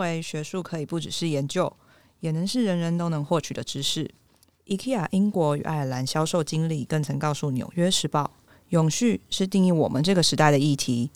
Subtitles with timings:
[0.00, 1.70] 为学术可以不只是研究，
[2.20, 4.10] 也能是人人都能获取的知识。
[4.66, 8.24] IKEA 英国与爱尔兰销售经理更曾告诉《纽约时报》，
[8.70, 11.10] 永续是定义我们这个时代的议题。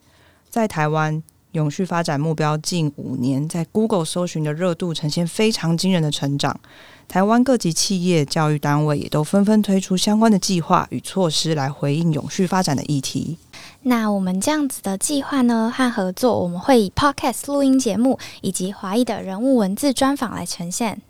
[0.51, 6.61] 在台湾，永续发展目标近五年在 Google 搜寻的热度呈现非常惊人的成长。
[7.07, 13.39] 台湾各级企业、教育单位也都纷纷推出相关的计划与措施来回应永续发展的议题。
[13.87, 21.03] 那我们这样子的计划呢和合作，我们会以 Podcast 录音节目以及华裔的人物文字专访来呈现。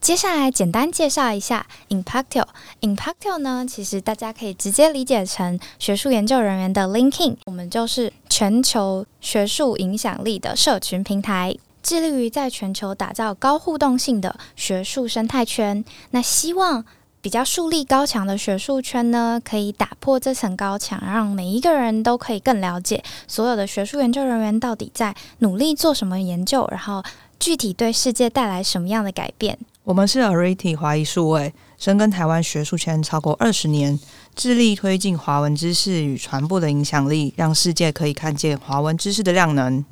[0.00, 2.46] 接下来简单介绍一下 Impactio。
[2.82, 7.36] Impactio 呢，其实大家可以直接理解成学术研究人员的 linking。
[7.46, 15.84] 我们就是全球学术影响力的社群平台，致力于在全球打造高互动性的学术生态圈。
[16.12, 16.84] 那希望
[17.22, 27.02] 比较树立高墙的学术圈呢，可以打破这层高墙，让每一个人都可以更了解所有的学术研究人员到底在努力做什么研究，然后
[27.38, 29.58] 具体对世界带来什么样的改变。
[29.84, 34.00] 我们是 Arity 华裔数位，深耕台湾学术圈超过二十年，
[34.34, 39.84] 致力推进华文知识与传播的影响力，让世界可以看见华文知识的量能。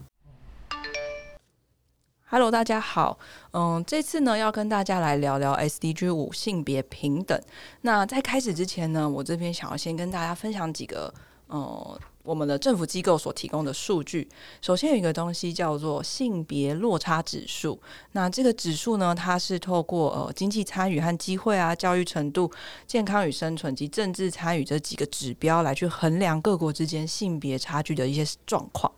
[2.31, 3.19] Hello，大家好，
[3.53, 7.41] 嗯，这次呢要跟大家来聊聊 SDG 五性别平等。
[7.81, 11.13] 那在开始之前呢，我这边想要先跟大家分享几个，
[11.47, 11.99] 呃。
[12.25, 14.29] 我们的政府机构所提供的数据，
[14.61, 17.81] 首先有一个东西叫做性别落差指数。
[18.13, 22.53] 那这个指数呢，它是透过呃经济参与和机会啊、教育程度、
[22.87, 28.93] 健康与生存及政治参与这几个指标来去衡量各国之间性别差距的一些状况。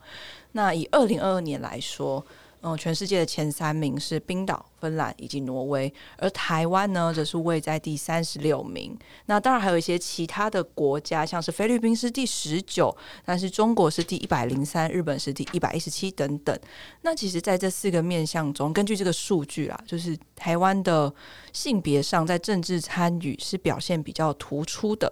[0.51, 2.25] 那以二零二二年来说。
[2.63, 8.95] 嗯，全世界的前三名是冰岛、芬兰以及挪威，而台湾呢，则是位在第三十六名。
[9.25, 12.95] 那当然还有一些其他的国家，像是菲律宾是第十九，
[13.25, 16.57] 但是中国是第一百零三，日本是第一百一十七等等。
[17.01, 21.11] 那其实，在这四个面向中，根据这个数据啦，就是台湾的
[21.51, 25.11] 性别上在政治参与是表现比较突出的。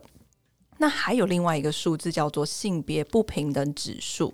[0.80, 4.34] 那还有另外一个数字叫做性别不平等指数，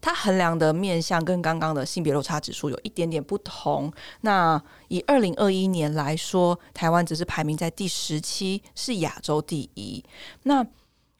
[0.00, 3.92] 它衡量的面向跟刚刚的性别落差指数有一点点不同。
[4.20, 10.04] 那以二零二一年来说，台湾只是排名在第十七，是亚洲第一。
[10.44, 10.64] 那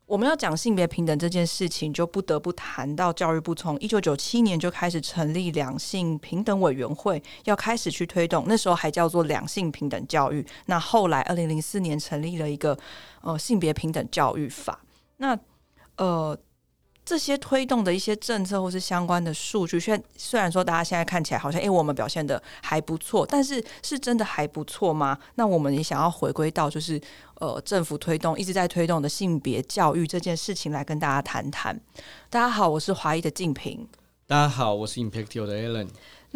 [0.06, 8.44] 我们要讲性别平等这件事情，就不得不谈到教育部从一九九七年就开始成立两性平等委员会，要开始去推动。
[8.46, 10.46] 那时候还叫做两性平等教育。
[10.66, 12.78] 那后来二零零四年成立了一个
[13.22, 14.80] 呃性别平等教育法。
[15.16, 15.38] 那
[15.96, 16.38] 呃。
[17.06, 25.16] 这些推动的一些政策或是相关的数据，虽然虽然说大家现在看起来好像，哎，我们表现的还不错，但是是真的还不错吗？
[25.36, 27.00] 那我们也想要回归到就是
[27.36, 31.80] 呃，政府推动一直在推动的性别教育这件事情来跟大家谈谈。
[32.28, 33.86] 大家好，我是华裔的静平。
[34.26, 35.86] 大家好，我是 Impactio 的 Alan。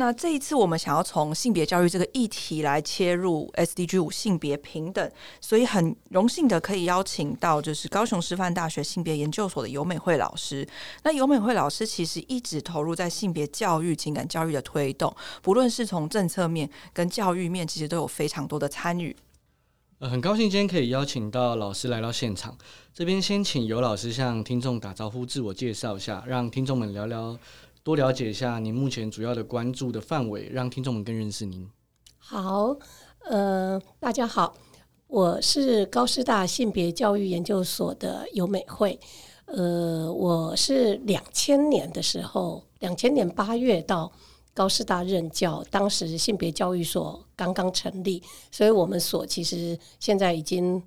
[0.00, 5.12] 那这一次我们想要从性别教育这个议题来切入 SDG 五性别平等，
[5.42, 10.66] 所以很荣幸的可以邀请到就是高雄师范大学性别研究所的尤美惠老师。
[11.02, 19.14] 那尤美惠老师其实一直投入在性别教育、情感教育的推动，不论是从政策面跟教育面，其实都有非常多的参与。
[19.98, 22.56] 呃，很高兴今天可以邀请到老师来到现场。
[22.94, 27.36] 这边先请尤老师向听众打招呼、自我介绍一下，让听众们聊聊。
[27.82, 31.66] 多了解一下您目前主要的关注的范围，让听众们更认识您。
[32.18, 32.76] 好，
[33.20, 34.54] 呃，大家好，
[35.06, 39.00] 我是高师大性别教育研究所的尤美惠。
[39.46, 44.12] 呃，我是两千年的时候，两千年八月到
[44.52, 50.82] 高师大任教，当时性别教育所刚刚成立，所以我们所其实现在已经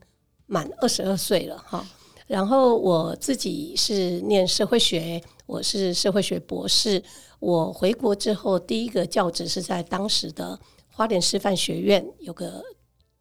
[0.46, 1.84] 满二十二岁了哈。
[2.28, 5.22] 然后我自己是念社会学。
[5.46, 7.04] 我是社会学博士。
[7.40, 10.58] 我回国之后，第一个教职是在当时的
[10.90, 12.64] 花莲师范学院有个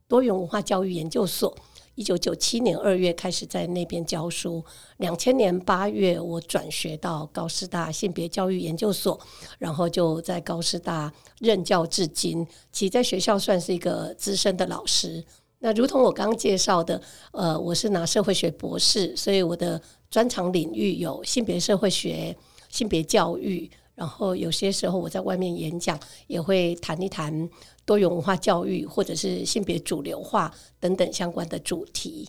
[0.06, 1.54] 多元文化教育研究所。
[1.94, 4.64] 一九九七年二月开始在那边教书，
[4.96, 9.20] 两千年八月我转学到高师大性别教育研究所，
[9.58, 12.46] 然后就在高师大任教至今。
[12.70, 15.22] 其在学校算是一个资深的老师。
[15.64, 17.00] 那如同我刚刚介绍的，
[17.31, 19.81] 呃，我是拿社会学博士，所以我的
[20.11, 22.37] 专长领域有性别社会学、
[22.69, 27.49] 性别教育，然后有些时候我在外面演讲也会谈一谈
[27.85, 32.29] 多元文化教育或者是性别主流化等等相关的主题。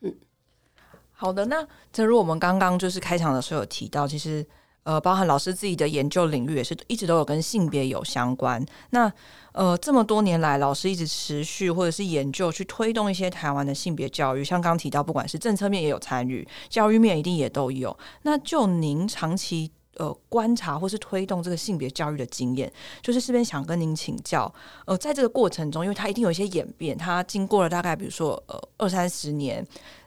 [0.00, 0.12] 嗯，
[1.12, 4.44] 好的，那正如我们刚刚就是开场的时候有提到，其实。
[4.84, 8.64] 呃，包含老师自己的研究领域也是一直都有跟性别有相关。
[8.90, 9.12] 那
[9.52, 17.96] 呃，这么多年来，老师一直持续或者是研究去推动一些台湾的性别教育，像刚提到，不管是政策面也有参与，教育面一定也都有。
[18.22, 22.70] 那就您长期呃观察或是推动这个性别教育的经验，
[23.00, 24.52] 就是这边想跟您请教，
[24.86, 29.64] 呃，在这个过程中，因为它一定有一些演变，它经过了大概比如说呃二三十年，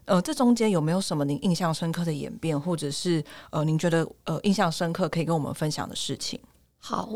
[0.08, 6.40] 呃，这中间有没有什么您印象深刻的演变，或者是呃您觉得呃印象深刻可以跟我们分享的事情？
[6.80, 7.10] 好，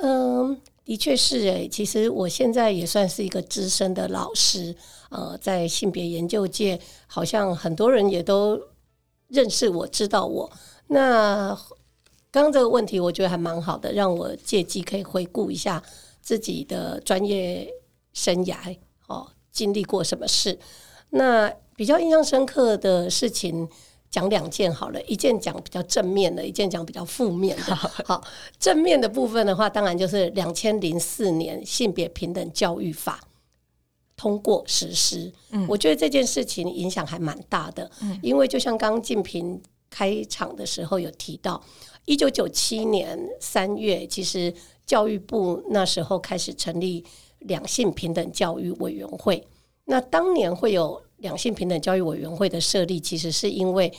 [0.00, 0.58] 嗯。
[0.82, 4.74] 的确是诶，其实我现在也算是一个资深的老师，
[5.10, 8.60] 呃，在性别研究界，好像很多人也都
[9.28, 10.50] 认识我知道我。
[10.88, 11.56] 那
[12.32, 15.80] 刚刚这个问题，我觉得还蛮好的，让我借机可以回顾一下
[16.20, 17.72] 自己的专业
[18.12, 20.58] 生涯，哦，经历过什么事。
[21.10, 23.66] 那比较印象深刻的事情。
[24.10, 27.74] 讲两件好了，一件讲比较正面的，一件讲比较负面的。
[27.74, 28.22] 好，
[28.58, 33.20] 正面的部分的话，当然就是两千零四年性别平等教育法
[34.16, 35.32] 通过实施。
[35.52, 37.88] 嗯，我觉得这件事情影响还蛮大的。
[38.02, 41.62] 嗯，因为就像刚刚静平开场的时候有提到，
[42.04, 44.52] 一九九七年三月，其实
[44.84, 47.04] 教育部那时候开始成立
[47.38, 49.46] 两性平等教育委员会。
[49.84, 51.00] 那当年会有。
[51.20, 53.92] 两性平等教育委员会的设立，其实是因为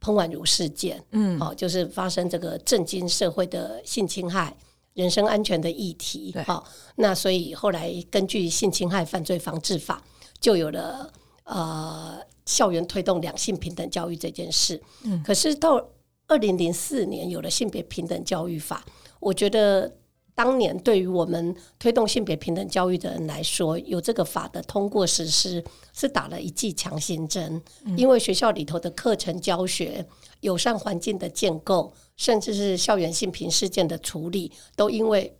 [0.00, 4.56] 彭婉如事件，嗯，好，就是发生这个震惊社会的性侵害、
[4.94, 6.66] 人身安全的议题，好，
[6.96, 10.02] 那所以后来根据性侵害犯罪防治法，
[10.40, 11.12] 就有了
[11.44, 14.80] 呃校园推动两性平等教育这件事。
[15.02, 15.84] 嗯，可是到
[16.26, 18.84] 二零零四年有了性别平等教育法，
[19.20, 19.92] 我觉得。
[20.34, 27.62] 当年对于我们推动性别平等教育的人来说，有这个法的通过实施是打了一剂强心针，
[27.96, 30.04] 因为学校里头的课程教学、
[30.40, 35.36] 友善环境的建构，甚至是校园性平事件的处理，都因为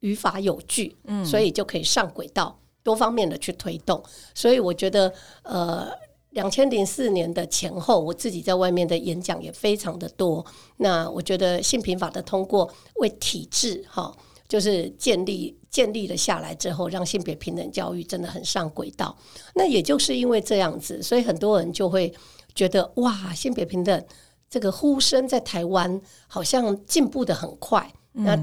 [0.00, 4.02] 语法有据，所以就可以上轨道，多方面的去推动。
[4.34, 6.03] 所以我觉得，呃。
[6.34, 10.44] 两千零四年的前后，我自己在外面的演讲也非常的多。
[10.76, 14.12] 那我觉得性平法的通过，为体制哈，
[14.48, 19.16] 就是建立建立了下来之后，让性别平等教育真的很上轨道。
[19.54, 22.12] 那也就是因为这样子，所以很多人就会
[22.52, 24.04] 觉得哇，性别平等
[24.50, 27.88] 这个呼声在台湾好像进步的很快。
[28.12, 28.36] 那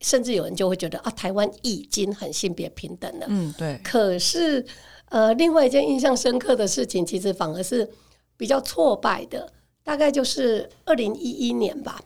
[0.00, 3.26] 甚至有人就会觉得啊，台湾已经很性别平等了。
[3.28, 3.78] 嗯，对。
[3.84, 4.64] 可是。
[5.12, 7.86] 呃，另外一件印象深刻的事情，其实反而是
[8.38, 9.52] 比较挫败的，
[9.84, 12.00] 大概就是二零一一年吧。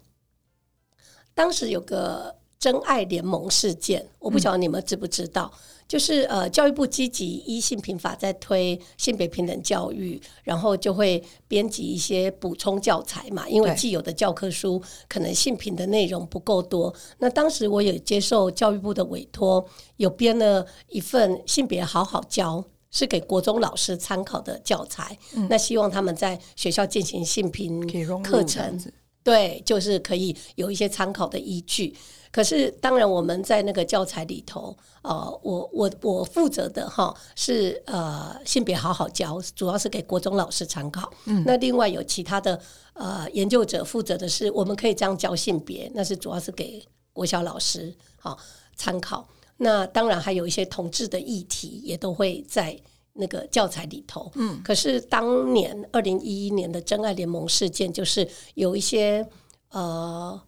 [1.33, 5.53] 当时有个真爱联盟事件，我不晓得你们知不知道。
[5.87, 16.93] 就是呃，教育部积极依性平法在推性别平等教育，然后就会编辑一些补充教材嘛，因为既有的教科书可能性平的内容不够多。
[17.19, 19.65] 那当时我也接受教育部的委托，
[19.99, 22.65] 有编了一份性别好好教。
[22.97, 25.19] 是给国中老师参考的教材，
[25.51, 27.87] 那希望他们在学校进行性平
[28.23, 28.81] 课程，
[29.23, 31.95] 对，就是可以有一些参考的依据。
[32.33, 41.13] 可是，当然我们在那个教材里头，呃，我我我负责的哈是呃性别好好教，主要是给国中老师参考。
[41.27, 42.59] 嗯，那另外有其他的
[42.95, 46.83] 呃研究者负责的是，我们可以这样教性别，那是主要是给
[47.13, 48.39] 国小老师好
[48.75, 49.27] 参考。
[49.59, 52.79] 那当然还有一些同志的议题也都会在
[53.15, 54.31] 那个教材里头。
[54.35, 59.27] 嗯，可是当年二零一一年的真爱联盟事件，就是有一些
[59.71, 60.39] 呃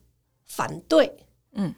[0.45, 1.11] 反对
[1.53, 1.75] 嗯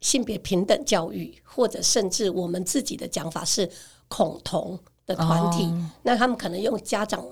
[0.00, 3.70] 性别平等教育，或者甚至我们自己的讲法是
[4.08, 5.70] 恐同的团体，
[6.02, 7.22] 那他们可能用家长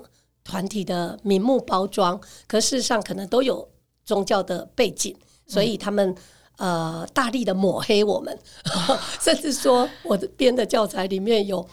[0.45, 3.66] 团体的名目包装，可事实上可能都有
[4.04, 5.16] 宗教的背景，
[5.47, 6.14] 所以他们。
[6.59, 8.38] 呃，大力的抹黑我们，
[9.21, 11.66] 甚至说我的编的教材里面有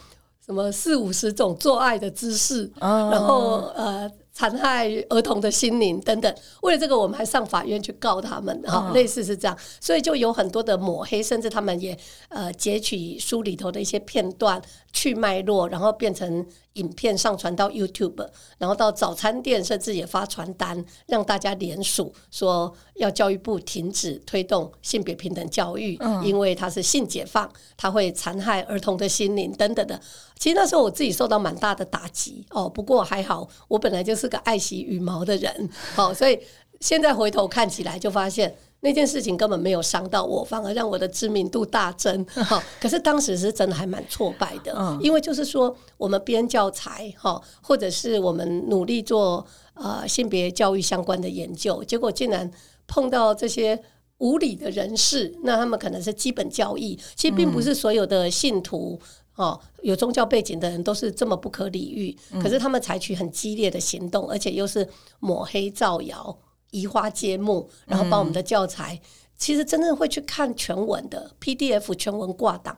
[0.44, 4.10] 什么四五十种做爱的姿势，然后呃。
[4.32, 11.94] 残害儿童的心灵等等，为了这个，我们还上法院去告他们，哈，类似是这样，所以就有很多的抹黑，甚至他们也
[12.30, 18.28] 呃截取书里头的一些片段去脉络，然后变成影片上传到 YouTube，
[18.58, 30.00] 然后到早餐店甚至也发传单，让大家联署说要教育部停止推动性别平等教育，因为它是性解放，它会残害儿童的心灵等等的。
[30.38, 36.38] 其实那时候我自己受到蛮大的打击哦，不过还好，我本来就是个爱惜羽毛的人，好，所以
[36.80, 42.24] 现在回头看起来就发现那件事情根本没有伤到我，反而让我的知名度大增。
[42.32, 52.50] 哈，可是当时是真的还蛮挫败的，因为就是说我们编教材哈，或者是我们努力做呃性别教育相关的研究，结果竟然
[52.86, 53.80] 碰到这些
[54.18, 58.98] 无理的人士，那他们可能是基本教义，其实并不是所有的信徒。
[59.36, 64.86] 哦，有宗教背景的人都是这么不可理喻，可是他们采取很激烈的行动，而且又是
[65.18, 66.36] 抹黑造谣，
[66.70, 69.00] 移花接木，然后把我们的教材，
[69.36, 72.76] 其实真正会去看全文的 PDF 全文挂档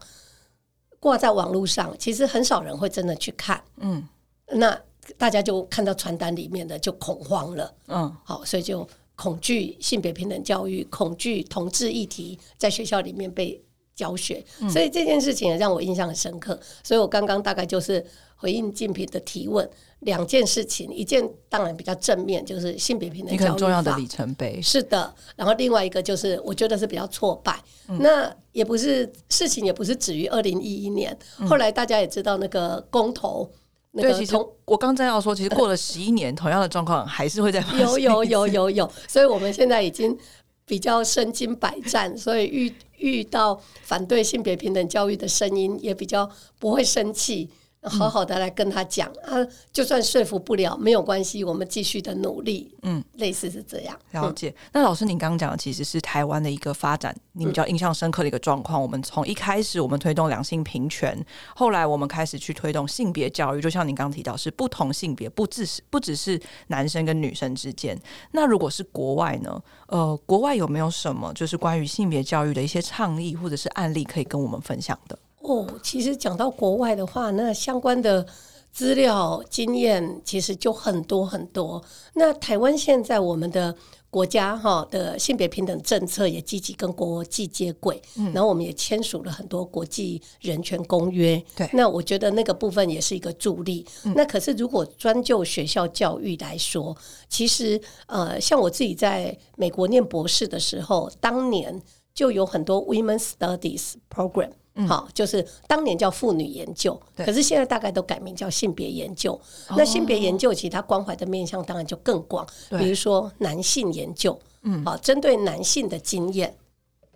[0.98, 3.62] 挂在网络上，其实很少人会真的去看。
[3.76, 4.06] 嗯。
[4.46, 4.78] 那
[5.16, 8.16] 大家就看到传单里面的就恐慌了，嗯。
[8.24, 13.62] 好，所以就恐惧性别平等教育，恐惧同志议题在学校里面被
[13.94, 16.58] 教学，所以这件事情也让我印象很深刻。
[16.82, 18.04] 所以我刚刚大概就是
[18.42, 19.68] 回应竞品的提问，
[20.00, 24.60] 两件事情，一件当然比较正面，就是性别平等教育很重要的里程碑。
[24.60, 31.16] 是的，然后另外一个就是我觉得是比较挫败，嗯那也不是事情也不是止于二零一一年，
[31.48, 33.48] 后来大家也知道那个公投。
[33.92, 37.80] 那嗯对，其实个同我刚才要说，其实过了十一年，同样的状况还是会在发生。
[37.80, 40.18] 有有有有有，所以我们现在已经
[40.64, 47.50] 比较身经百战，所以遇遇到反对性别平等教育的声音，也比较不会生气，
[47.82, 49.36] 好好的来跟他讲啊，
[49.72, 53.98] 就算说服不了没有关系，我们继续的努力，嗯，类似是这样。
[54.12, 54.54] 了解。
[54.72, 58.80] 那老师，您刚刚讲的其实是台湾的一个发展，你比较印象深刻的一个状况。
[58.80, 61.18] 我们从一开始我们推动两性平权，
[61.56, 68.00] 后来我们开始去推动性别教育，就像您刚刚提到，是不同性别，不只是不只是男生跟女生之间。
[68.30, 69.60] 那如果是国外呢？
[69.88, 75.18] 呃，国外有没有什么就是关于性别教育的一些倡议或者是案例可以跟我们分享的？
[75.42, 78.26] 哦，其实讲到国外的话，那相关的
[78.70, 81.82] 资料经验其实就很多很多。
[82.14, 83.74] 那台湾现在我们的
[84.08, 88.00] 国家哈的性别平等政策也积极跟国际接轨，
[88.32, 91.42] 然后我们也签署了很多国际人权公约。
[91.56, 93.84] 对那我觉得那个部分也是一个助力。
[94.14, 96.96] 那可是如果专就学校教育来说，
[97.28, 101.80] 其实呃，像我自己在美国念博士的时候，当年
[102.14, 104.50] 就有很多 Women Studies Program。
[104.88, 109.38] 好，就是当年叫妇女研究，可是现在大概都改名叫性别研究。
[109.76, 116.56] 那性别研究其实它关怀的面向当然就更广，比如说男性研究，嗯，好，针对男性的经验，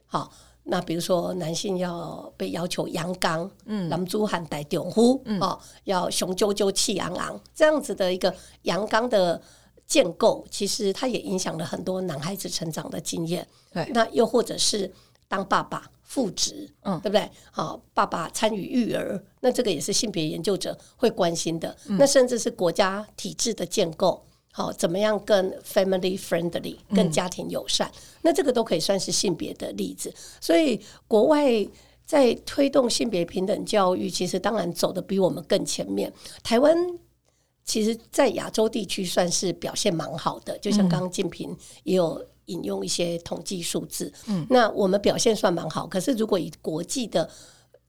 [0.05, 0.31] 好，
[0.65, 9.41] 那比如说男性要被要求阳刚，嗯，男猪喊带丢呼，哦，要雄赳赳气昂昂这样子的一个阳刚的
[9.87, 13.47] 建构，其实它也影响了很多男孩子成长的经验。
[13.73, 13.91] 对。
[13.95, 14.93] 那又或者是
[15.29, 15.91] 当爸爸。
[16.09, 17.29] 父职，嗯对不对？
[17.51, 21.77] 好，爸爸参与育儿，那这个也是性别研究者会关心的。
[21.99, 27.91] 那甚至是国家体制的建构，好，怎么样更 family friendly，更家庭友善？
[28.23, 30.15] 那这个都可以算是性别的例子。
[30.41, 31.45] 所以国外
[32.05, 36.11] 在推动性别平等教育，其实当然走的比我们更前面。
[36.45, 36.77] 台湾
[37.65, 44.13] 其实，在亚洲地区算是表现蛮好的，就像刚刚静平也有引用一些统计数字。
[44.27, 47.29] 嗯，那我们表现算蛮好，可是如果以国际的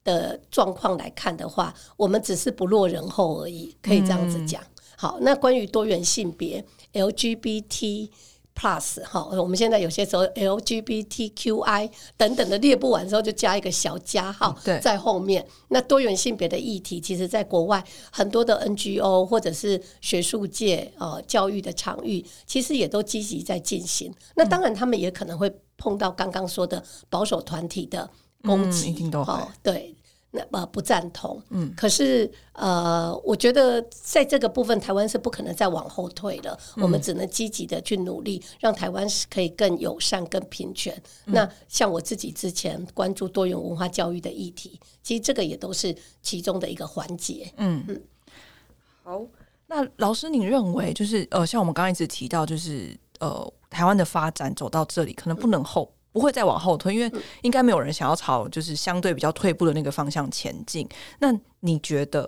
[0.03, 4.61] 的状况来看的话，我们只是不落人后而已，可以这样子讲。
[4.95, 8.09] 好，那关于多元性别 LGBT。
[8.57, 15.45] Plus 哈，我们现在有些时候 LGBTQI 等等的列不完之后，就加一个小加号对在后面。
[15.67, 24.11] 那多元性别的议题，其实在国外很多的 NGO 或者是学术界呃教育的场域，其实也都积极在进行。
[24.35, 28.09] 那当然，他们也可能会碰到刚刚说的保守团体的
[28.41, 29.23] 攻击，嗯一定都
[29.61, 29.93] 对。
[30.31, 41.01] 那呃不赞同，嗯，可是呃，我觉得在这个部分，台湾是不可能再往后退了，我们只能积极的去努力，让台湾是可以更友善、更平权。
[41.25, 47.51] 那像我自己之前关注多元文化教育的议题，其实这个也都是其中的一个环节。
[47.55, 48.01] 嗯嗯
[49.03, 49.25] 好，
[49.67, 55.89] 那老师，你认为就是呃，像我们刚刚一直提到，就是呃，台湾的发展走到这里，可能不能后。
[56.17, 57.11] 不会再往后推，因为
[57.43, 60.87] 应该没有人想要朝就是相对比较退步的那个方向前进。
[61.19, 62.27] 那你觉得，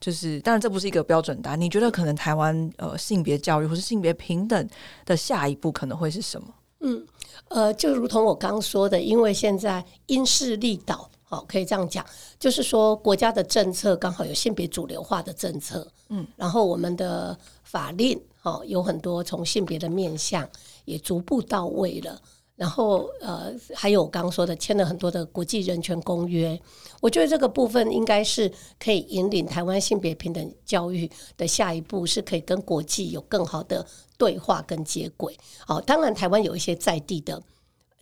[0.00, 4.68] 就是当然这不是一个标准答案，你觉得可能台湾呃性别教育或是性别平等
[5.04, 6.48] 的下一步可能会是什么？
[6.80, 7.06] 嗯
[7.48, 12.04] 呃，就如同我刚刚说的，因为现在因势利导，好、可以这样讲，
[12.38, 20.48] 就是说国家的政策刚好有性别主流化的政策，嗯，然后我们的法令，哦，有很多从性别的面向
[20.84, 22.20] 也逐步到位了。
[22.56, 26.58] 然后呃，还有我刚刚说的，签了很多的国际人权公约，
[27.02, 33.86] 我觉得这个部分应该是可以引领台湾性别平等教育的下一步，是可以跟国际有更好的
[34.16, 35.36] 对话跟接轨。
[35.66, 37.42] 好、当然台湾有一些在地的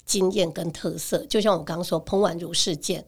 [0.06, 3.04] 经验跟特色，就像我刚刚说彭婉如事件，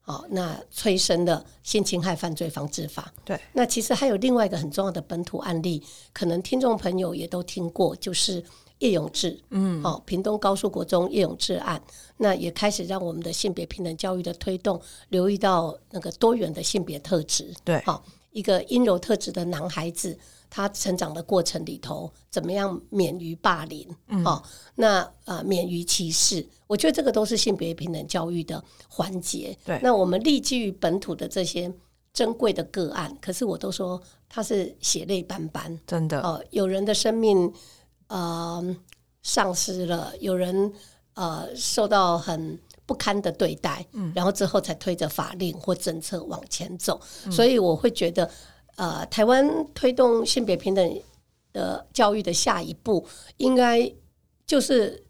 [0.00, 3.12] 好、那催生了性侵害犯罪防治法。
[3.24, 5.82] 对，那其实还有另外一个很重要的本土案例，
[6.12, 8.44] 可能听众朋友也都听过，就是
[8.84, 11.82] 叶永志，嗯，好、屏东高速国中叶永志案，
[12.18, 20.18] 那也开始让我们的性别平等教育的推动留意到那个多元的性别特质，对好、一个阴柔特质的男孩子，
[20.50, 23.88] 他成长的过程里头，怎么样免于霸凌？
[24.08, 24.42] 嗯，哦，
[24.74, 29.56] 那呃，免于歧视，我觉得这个都是性别平等教育的环节。
[29.64, 31.72] 对，那我们立基于本土的这些
[32.12, 37.50] 珍贵的个案，可是我都说他是血泪斑斑，真的哦，有人的生命
[38.08, 38.76] 呃
[39.22, 40.72] 丧失了，有人
[41.14, 42.58] 呃受到很。
[42.86, 47.00] 不堪的对待，嗯然后之后才推着法令或政策往前走，
[47.32, 48.30] 所以我会觉得，
[48.76, 51.00] 呃，台湾推动性别平等
[51.54, 53.08] 的教育的下一步，
[53.38, 53.90] 应该
[54.46, 55.02] 就是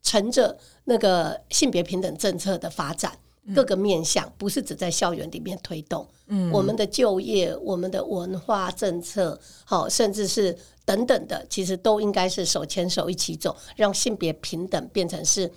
[0.00, 3.18] 乘着那个性别平等政策的发展，
[3.54, 15.50] 各个面向，不是只在校园里面推动，嗯，我们的就业、我们的文化政策，好，甚至是等等的，其实都应该是手牵手一起走，让性别平等变成是。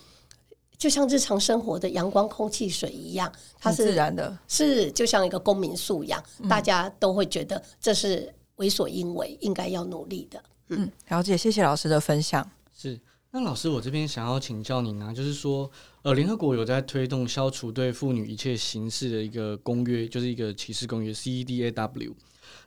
[0.76, 10.44] 就像日常生活的阳光、空气、水一样，它是自然的，是就像一个公民素养，大家都会觉得这是为所应为，应该要努力的。
[10.70, 12.50] 嗯，了解，谢谢老师的分享。
[12.76, 13.00] 是，
[13.32, 15.72] 那老师，我这边想要请教您啊，就是说，
[16.04, 22.14] 呃，联合国有在推动消除对妇女一切形式的一个公约，就是一个歧视公约 （CEDAW）。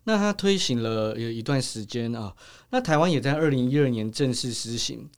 [0.05, 2.35] 那它推行了有一段时间啊，
[2.71, 5.11] 那台湾也在二零一二年正式施行。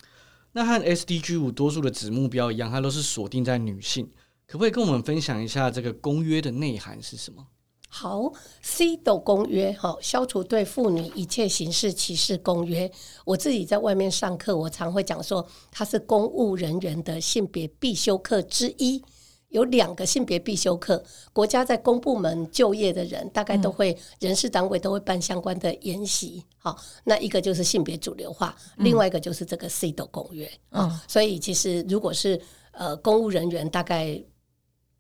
[0.53, 4.11] 那和 SDG 五多数的子目标一样，它都是锁定在女性。
[4.49, 7.47] 可不可以跟我们分享一下这个公约的内涵是什么？
[7.88, 12.90] 好，CEDAW 公约，好，消除对妇女一切形式歧视公约。
[13.25, 19.02] 我自己在外面上课，我常会讲说，它是公务人员的性别必修课之一。
[19.49, 21.02] 有两个性别必修课，
[21.33, 26.45] 国家在公部门就业的人，大概都会人事单位都会办相关的研习。
[26.59, 30.47] 好，那一个就是性别主流化，另外一个就是这个 CEDAW 公约。
[30.73, 32.38] 嗯，所以其实如果是
[32.73, 34.23] 呃公务人员，大概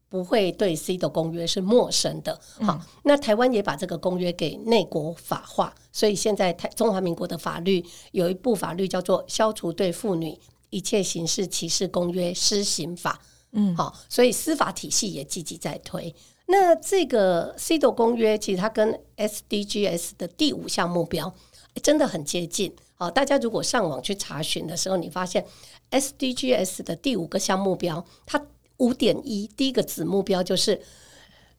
[0.08, 2.40] 不会对 CEDAW 公约是陌生的。
[2.60, 10.38] 好，那台湾也把这个公约给内国法化，所以现在台中华民国的法律有一部法律叫做《消除对妇女
[10.70, 13.20] 一切形式歧视公约施行法》。
[13.52, 16.14] 嗯，好，所以司法体系也积极在推。
[16.46, 21.34] 那这个 CEDAW 公约其实它跟 SDGs 的第五项目标
[21.82, 22.74] 真的很接近。
[22.94, 25.46] 好，大家如果上网去查询的时候，你发现
[25.90, 28.42] SDGs 的第五个项目标，它
[28.78, 30.80] 五点一第一个子目标就是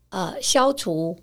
[0.09, 1.17] 呃消除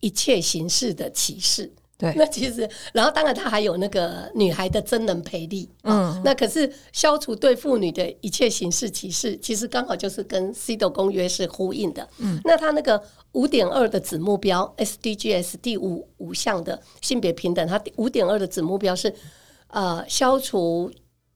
[0.00, 1.72] 一切形式的歧视。
[2.00, 19.12] 对，那其实，然后当然，它还有那个女孩的真人培力，嗯，那可是消除对妇女的一切形式歧视，其实刚好就是跟 CEDAW 公约是呼应的，嗯，那它那个五点二的子目标 SDGs 第五五项的性别平等，它五点二的子目标是
[19.66, 20.88] 呃消除。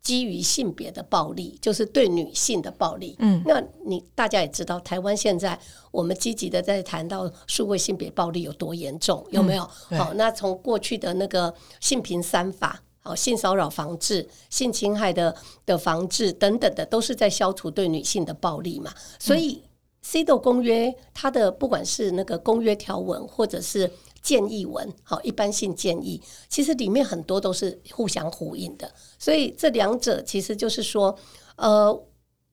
[0.03, 3.15] 基于性别的暴力，就是对女性的暴力。
[3.21, 5.57] 嗯，那你大家也知道，台湾现在
[5.93, 9.63] 我们积极的在谈到数位性别暴力有多严重，有没有？
[9.97, 15.35] 好，那从过去的那个性平三法，好，性骚扰防治、性侵害的
[15.65, 18.93] 的防治等等的，都是在消除对女性的暴力嘛。
[19.21, 19.63] 所以
[20.05, 23.89] ，CEDAW 公约它的不管是那个公约条文，或者是
[24.23, 31.19] 建议文，好，一般性建议，其实里面很多都是互相呼应的，所以这两者其实就是说，
[31.57, 31.93] 呃，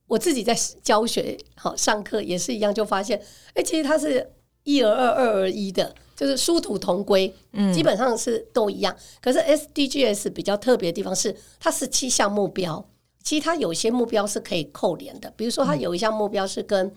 [0.07, 3.21] 我自己在教学，好上课也是一样，就发现，
[3.53, 4.27] 哎，其实它是
[4.63, 8.95] 一而二，二而一的，就是殊途同归，嗯，基本上是都一样。
[9.21, 12.83] 可是 SDGs 比较特别的地方是，它是七项目标，
[13.23, 16.91] 其实它有些目标是可以扣连的，比如说它有一项目标是跟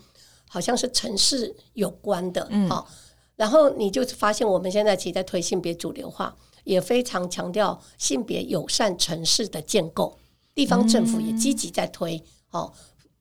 [0.49, 2.89] 好像是城市有关的，嗯，好。
[3.37, 10.19] 然后你就发现，我们现在其实在推性别主流化，也非常强调性别友善城市的建构。
[10.55, 12.73] 地方政府也积极在推，哦，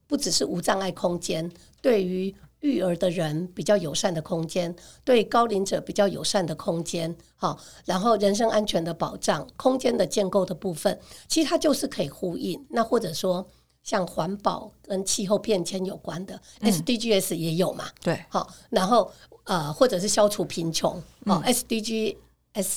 [0.06, 1.50] 不只是无障碍空间，
[1.82, 12.63] 对于育儿的人比较友善的空间，对高龄者比较友善的空间，好，然后人身安全的保障、空间的建构的部分，其实它就是可以呼应。
[12.69, 13.47] 那或者说，
[13.84, 17.86] 像环保跟气候变迁有关的 SDGs 也有嘛？
[18.02, 19.12] 对，好，然后。
[19.46, 22.15] 呃，或者是消除贫穷哦，SDGs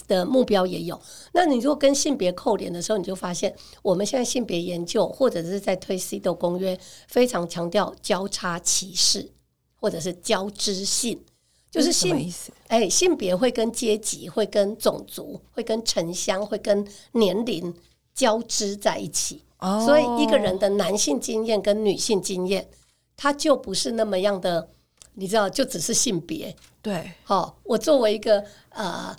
[0.09, 0.99] 的目标也有。
[1.35, 9.31] 那你如果跟性别扣连的时候，你就发现我们现在性别研究或者是在推 CEDAW 公约，非常强调交叉歧视
[9.77, 11.23] 或者是交织性，
[11.71, 12.33] 就是性
[12.69, 17.73] 哎，性别会跟阶级、会跟种族、会跟城乡、会跟年龄
[18.15, 19.43] 交织在一起。
[19.85, 22.69] 所以一个人的男性经验跟女性经验，
[23.17, 24.69] 他就不是那么样的。
[25.17, 27.13] 你知道，就只是性别对。
[27.23, 29.15] 好，我作为一个呃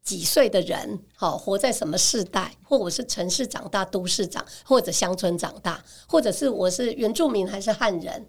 [0.00, 8.28] 几岁的人，好活在什么世代，或我是城市长大、都市长，或者乡村长大，或者是我是原住民还是汉人，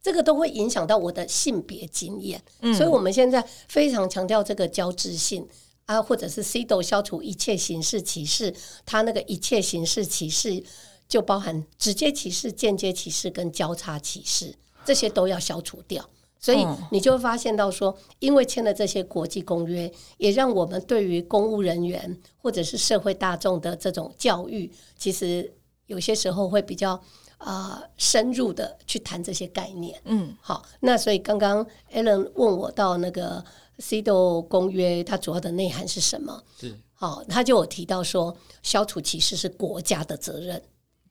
[0.00, 2.40] 这个都会影响到我的性别经验。
[2.60, 5.44] 嗯所以我们现在非常强调这个交织性
[5.88, 10.62] 啊，或者是 CDO 消除一切形式歧视，它那个一切形式歧视
[11.08, 16.06] 就包含直接歧视、间接歧视跟交叉歧视，这些都要消除掉。
[16.38, 25.50] 所以嗯你就会发现到说，因为签了这些国际公约，也让我们对于公务人员或者是社会大众的这种教育，其实
[25.86, 26.92] 有些时候会比较
[27.38, 29.98] 啊、呃深入的去谈这些概念。
[30.04, 33.42] 嗯好，那所以刚刚 Alan 问我到那个
[33.78, 36.44] CEDAW 公约，它主要的内涵是什么？
[36.60, 40.60] 是好，他就有提到说，消除歧视是国家的责任。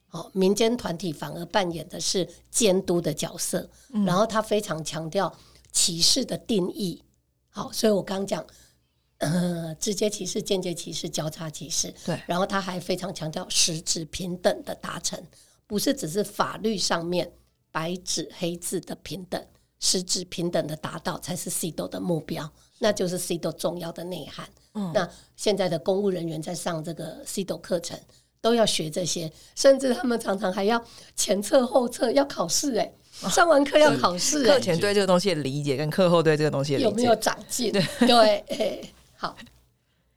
[0.10, 3.70] 好，民间团体反而扮演的是监督的角色。
[4.06, 5.34] 然后他非常强调
[5.72, 7.02] 歧视的定义。
[7.50, 8.46] 好，所以我刚讲，
[9.20, 11.94] 呃，直接歧视、间接歧视、交叉歧视。
[12.06, 15.22] 对然后他还非常强调实质平等的达成，
[15.66, 17.32] 不是只是法律上面
[17.72, 19.42] 白纸黑字的平等，
[19.80, 24.48] 实质平等的达到才是 CDO 的目标，那就是 CDO 重要的内涵。
[24.74, 28.00] 嗯那现在的公务人员在上这个 CDO 课程，
[28.42, 30.84] 都要学这些，甚至他们常常还要
[31.16, 32.94] 前测后测，要考试哎、
[33.30, 37.72] 上完课要考试哎、课前对这个东西的理解跟课后对这个东西的理解有没有长进？
[37.72, 38.80] 对，哎
[39.16, 39.36] 好，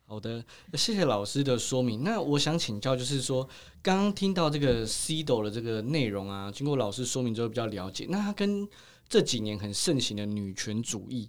[0.06, 0.44] 好的，
[0.74, 2.04] 谢谢老师的说明。
[2.04, 3.48] 那我想请教，就是说，
[3.80, 8.68] 刚刚听到这个 CDO 的这个内容啊，经过老师说明之后比较了解，那它跟
[9.10, 11.28] 这几年很盛行的女权主义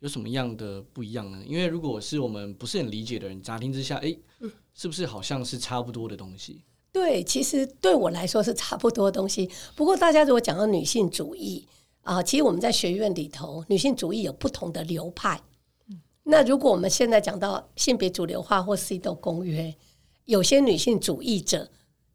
[0.00, 1.42] 有什么样的不一样呢？
[1.46, 4.20] 因为如果是我们不是很理解的人，乍听之下，诶，
[4.74, 6.62] 是不是好像是差不多的东西？
[6.92, 9.50] 对，其实对我来说是差不多的东西。
[9.74, 11.66] 不过大家如果讲到女性主义
[12.02, 15.40] 啊，其实我们在学院里头，女性主义有不同的流派。
[16.24, 19.74] 那如果我们现在讲到性别主流化或 CEDAW 公约，
[20.26, 21.70] 有些女性主义者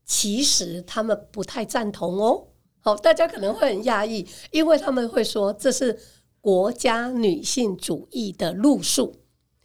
[0.05, 2.49] 其实他们不太赞同哦。
[2.87, 5.99] 好，大家可能会很讶异，因为他们会说这是
[6.39, 9.13] 国家女性主义的路数。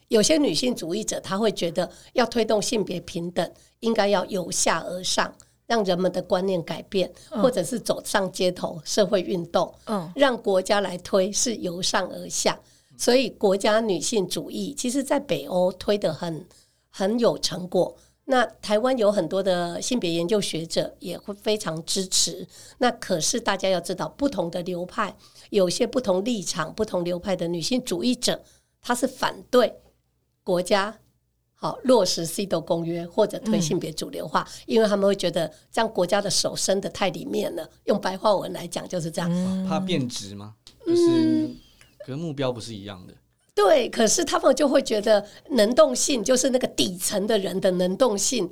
[0.09, 5.33] 有些女性主义者他会觉得要推动性别平等，应该要由下而上，
[5.69, 12.59] 让人们的观念改变，或者是走上街头社会运动，嗯让国家来推是由上而下。
[12.99, 16.45] 所以国家女性主义其实在北欧推得很
[16.89, 17.97] 很有成果。
[18.25, 22.47] 那台湾有很多的性别研究学者也会非常支持。
[22.79, 25.17] 那可是大家要知道，不同的流派
[25.51, 28.43] 有些不同立场、不同流派的女性主义者，
[28.81, 29.75] 她是反对
[30.45, 30.97] 国家
[31.55, 37.69] 好落实 CEDAW 公约或者推性别主流化，因为他们会觉得这样国家的手伸得太里面了。
[37.85, 39.67] 用白话文来讲就是这样。
[39.69, 40.55] 怕变质吗？
[40.87, 41.51] 就是
[42.07, 43.15] 跟目标不是一样的。
[43.55, 48.51] 对，可是他们就会觉得能动性就是那个底层的人的能动性，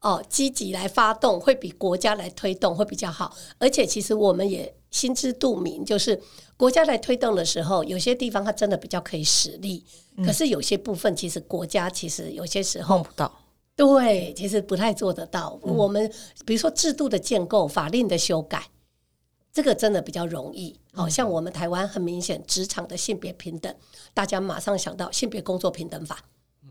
[0.00, 3.36] 哦，积极来发动会比国家来推动会比较好。
[3.58, 6.20] 而且其实我们也心知肚明，就是
[6.56, 9.84] 国家来推动的时候，有些地方它真的比较可以实力，
[10.24, 13.32] 可是有些部分其实国家其实有些时候碰不到，
[13.74, 15.58] 对，其实不太做得到。
[15.62, 16.10] 我们
[16.46, 18.68] 比如说制度的建构、法令的修改，
[19.52, 20.79] 这个真的比较容易。
[20.92, 23.74] 好、像我们台湾很明显，职场的性别平等，
[24.12, 26.24] 大家马上想到性别工作平等法。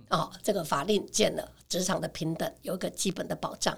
[0.09, 3.77] 哦，这个法令建了，职场的平等有一个基本的保障。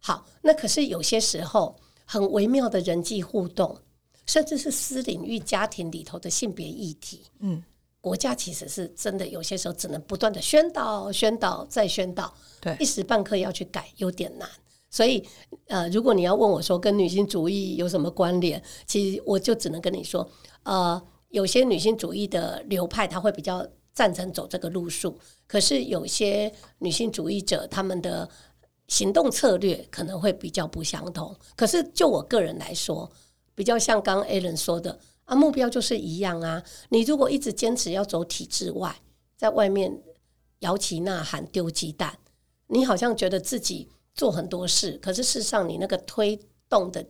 [0.00, 3.78] 好，那可是有些时候很微妙的人际互动，
[4.26, 7.62] 甚至是私领域家庭里头的性别议题，嗯，
[8.00, 14.48] 国家其实是真的有些时候只能不断的宣导、宣导再宣导，对一时半刻要去改有点难。
[14.90, 15.24] 所以，
[15.68, 20.28] 呃，如果你要问我说跟女性主义有什么关联，其实我就只能跟你说，
[20.64, 28.28] 呃，有些女性主义的流派，他会比较赞成走这个路数，可是有些女性主义者他们的
[28.88, 31.36] 行动策略可能会比较不相同。
[31.54, 33.08] 可是就我个人来说，
[33.54, 36.60] 比较像刚刚 Alan 说的啊，目标就是一样啊。
[36.88, 39.00] 你如果一直坚持要走体制外，
[39.36, 40.02] 在外面
[40.60, 42.18] 摇旗呐喊、丢鸡蛋，
[42.66, 47.04] 你好像觉得自己做很多事，可是事实上你那个推动的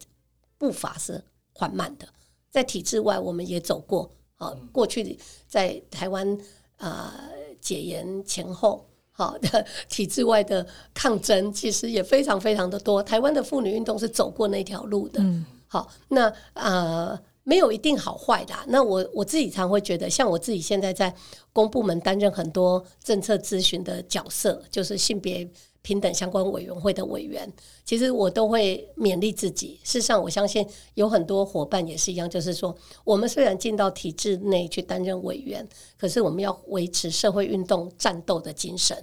[0.59, 2.09] 步伐是缓慢的。
[2.51, 6.39] 在体制外，我们也走过啊，过去在台湾
[6.77, 7.29] 啊、
[7.61, 8.87] 解严前后。
[9.13, 13.03] 好的， 体制外的抗争其实也非常非常的多。
[13.03, 15.23] 台湾的妇女运动是走过那条路的。
[15.67, 21.15] 好，那呃，没有一定好坏的啊、那我我自己常会觉得，像我自己现在在
[21.53, 25.47] 公部门担任很多政策咨询的角色，就是性别
[25.83, 27.51] 平等相关委员会的委员，
[27.85, 29.81] 其实我都会勉励自己。
[29.83, 35.67] 事实上，我相信有很多伙伴也是一样，就是说，我们虽然进到体制内去担任委员，
[35.99, 38.97] 可是我们要维持社会运动战斗的精神。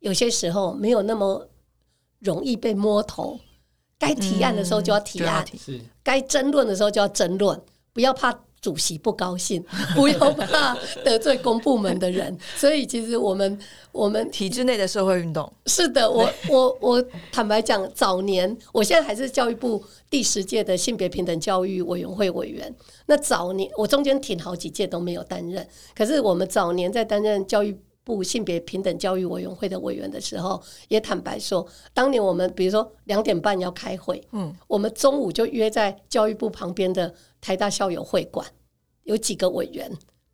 [0.00, 1.48] 有些时候没有那么
[2.18, 3.38] 容易被摸头，
[3.98, 5.44] 该提案的时候就要提案，
[6.02, 7.60] 该争论的时候就要争论。
[7.92, 9.64] 不要怕主席不高兴，
[9.96, 12.36] 不要怕得罪公部门的人。
[12.56, 13.58] 所以其实我们
[13.92, 22.74] 我们体制内的社会运动，是的，我我我坦白讲，早年我现在还是教育部第十届的性别平等教育委员会委员。
[23.06, 27.76] 那早年我中间挺好几届都没有担任，可是我们早年在担任教育
[28.16, 37.14] 部性别平等教育委员会的委员的时候，也坦白说，当年我们比如说两点半要开会，嗯，我们中午就约在教育部旁边的。
[37.42, 38.46] 台大校友会馆
[39.04, 39.90] 有几个委员，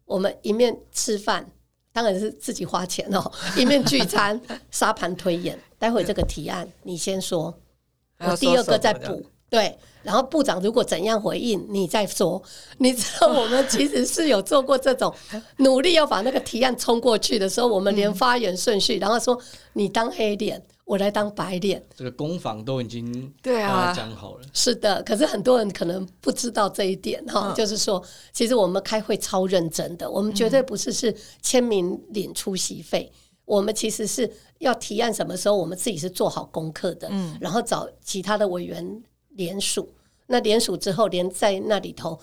[0.06, 1.48] 我们一面吃饭，
[1.92, 4.40] 当然是自己花钱哦，一面聚餐，
[4.72, 5.56] 沙盘推演。
[5.78, 7.56] 待会这个提案你先说，
[8.18, 9.24] 我第二个再补。
[9.48, 12.42] 对，然后部长如果怎样回应，你再说。
[12.78, 15.14] 你知道我们其实是有做过这种
[15.58, 19.40] 努力，要把那个提案冲过去的时候，我们连发言顺序，然后说
[19.74, 20.62] 你当黑脸。
[20.86, 24.42] 我来当白脸，这个攻防都已经对啊讲好了。
[24.52, 28.00] 是的，可是很多人可能不知道这一点哈，就是说，
[28.32, 33.10] 其实我们开会超认真的，我们绝对不是是签名领出席费，
[33.44, 39.02] 我们其实是要提案什么时候，我们自己是做好功课的，嗯，然后找其他的委员
[39.36, 39.88] 联署，
[40.26, 42.18] 那联署之后连在那里头。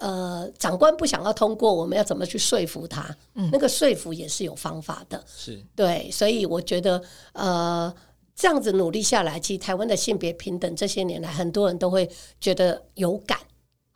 [0.00, 3.16] 呃，长官不想要通过，我们要怎么去说服他？
[3.34, 5.20] 嗯，那个说服也是有方法的。
[5.26, 7.92] 是对，所以我觉得，呃，
[8.32, 12.08] 这样子努力下来，其实台湾的性别平等这些年来，很多人都会
[12.40, 13.36] 觉得有感，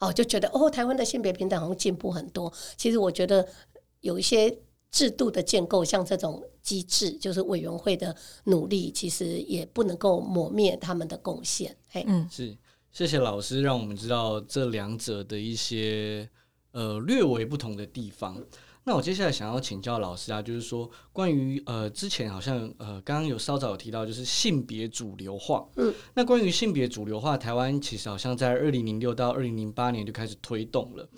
[0.00, 2.52] 哦，就觉得哦，台湾的性别平等好像进步很多。
[2.76, 3.46] 其实我觉得
[4.00, 4.52] 有一些
[4.92, 11.76] 制度的建构，像这种机制，就是委员会的努力，其实也不能够抹灭他们的贡献。
[11.88, 12.56] 嘿，嗯，是。
[12.92, 16.28] 谢谢老师，让我们知道这两者的一些
[16.72, 18.36] 呃略微不同的地方。
[18.84, 25.66] 那我接下来想要请教老师啊，就是说关于呃之前好像呃刚刚有稍早有提到，就是性别主流化。
[25.76, 31.08] 嗯，那关于性别主流化，台湾其实好像在二零零六到二零零八年就开始推动了。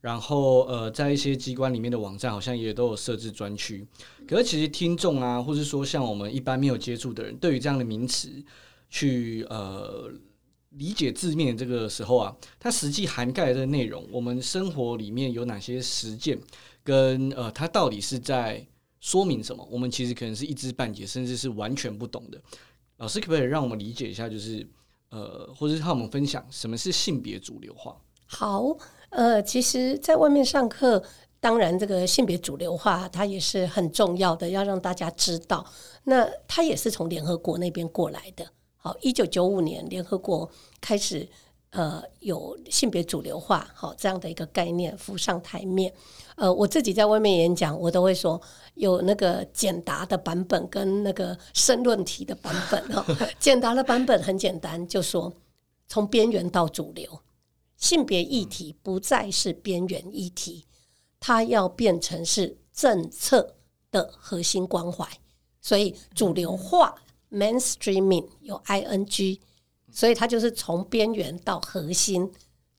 [0.00, 3.86] 然后呃，在一些机关里面的网站好像也都有设置专区。
[4.26, 8.28] 可是其实听众啊，或是说像我们一般没有接触的人，对于这样的名词
[8.88, 10.10] 去呃。
[10.74, 16.38] 理解字面这个时候啊，它实际涵盖的内容，我们生活里面有哪些实践，
[16.84, 18.64] 跟呃，它到底是在
[19.00, 19.66] 说明什么？
[19.68, 22.40] 我们其实可能是一知半解，甚至是完全不懂的。
[22.98, 24.64] 老师可不可以让我们理解一下，就是
[25.08, 28.00] 呃，或者是和我们分享什么是性别主流化？
[28.26, 28.78] 好，
[29.10, 31.02] 呃，其实，在外面上课，
[31.40, 35.64] 当然这个性别主流化它也是很重要的，要让大家知道。
[36.04, 38.46] 那它也是从联合国那边过来的。
[38.76, 40.48] 好，一九九五年联合国
[40.80, 41.28] 开始
[41.70, 45.92] 呃有性别主流化，好这样的一个概念浮上台面。
[46.36, 48.40] 呃，我自己在外面演讲，我都会说
[48.74, 52.82] 有那个简答的版本跟那个申论题的版本。
[52.88, 53.04] 哈，
[53.38, 55.30] 简答的版本很简单，就说
[55.86, 57.20] 从边缘到主流，
[57.80, 60.66] 性别议题不再是边缘议题，
[61.18, 63.56] 它要变成是政策
[63.90, 65.04] 的核心关怀，
[65.60, 66.94] 所以主流化。
[67.32, 69.38] Mainstreaming 有 ing，
[69.92, 72.28] 所以它就是从边缘到核心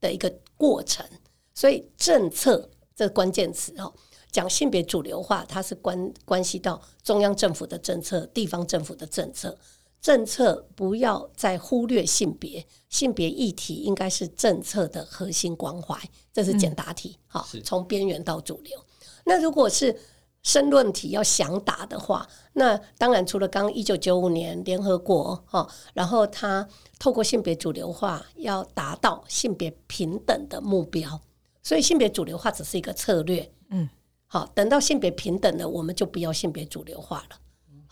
[0.02, 1.06] 的一个过程。
[1.54, 3.94] 所以政策这关键词哦，
[4.30, 9.58] 讲性别主流化，它是关关系到中央政府的政策、地方政府的政策。
[10.02, 15.96] 政策不要再忽略性别，性别议题应该是政策的核心关怀。
[16.34, 18.78] 这是简答题，好，从边缘到主流。
[19.26, 19.96] 那如果是
[20.42, 31.22] 申论题要想打的话，那当然除了刚一九九五年联合国哈，然后他透过性别主流化要达到性别平等的目标，
[31.62, 33.52] 所以性别主流化只是一个策略。
[33.70, 33.88] 嗯，
[34.26, 37.38] 好，等到性别平等了，我们就不要性别主流化了。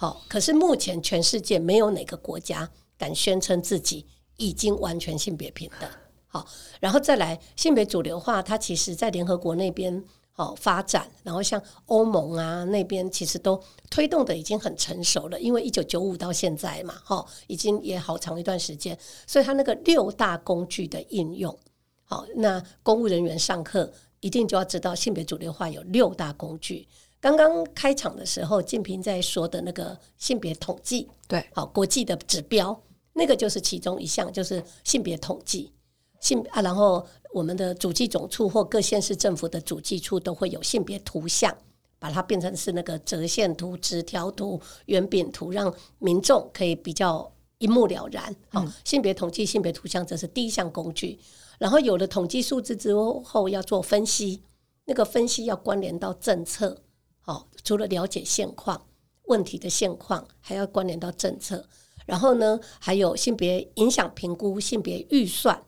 [0.01, 4.05] 好，可是目前全世界没有哪个国家敢宣称自己
[4.37, 5.89] 已经完全性别平等。
[6.25, 6.47] 好，
[6.79, 10.01] 然后再来性别主流化，它其实在联合国那边。
[10.35, 21.59] 哦，发展，然后像欧盟啊那边，其实都推动的已经很成熟了，因为一九九五到现在嘛，哈，已经也好长一段时间，所以它那个六大工具的应用，
[22.05, 26.87] 好，那公务人员上课一定就要知道性别主流化有六大工具。
[27.21, 32.81] 刚刚开场的时候，静平在说的那个性别统计，对，好，国际的指标，
[33.13, 35.71] 那个就是其中一项，就是性别统计。
[36.21, 41.55] 性啊，然后我们的主计总处或各县市政府的主计处都会有性别图像，
[41.97, 48.35] 把它变成是那个折线图、直条图、圆饼图，让民众可以比较一目了然。
[48.49, 51.19] 好，性别统计、性别图像这是第一项工具。
[51.57, 54.41] 然后有了统计数字之后，要做分析，
[54.85, 56.81] 那个分析要关联到政策。
[57.29, 58.87] 好，除了了解现况、
[59.25, 61.63] 问题的现况，还要关联到政策。
[62.07, 65.63] 然后呢，还有性别影响评估、性别预算。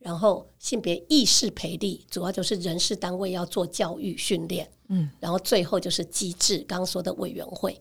[0.00, 7.80] 然后性别意识培力，主要就是人事单位要做教育训练，嗯，然后最后就是机制，刚刚说的委员会，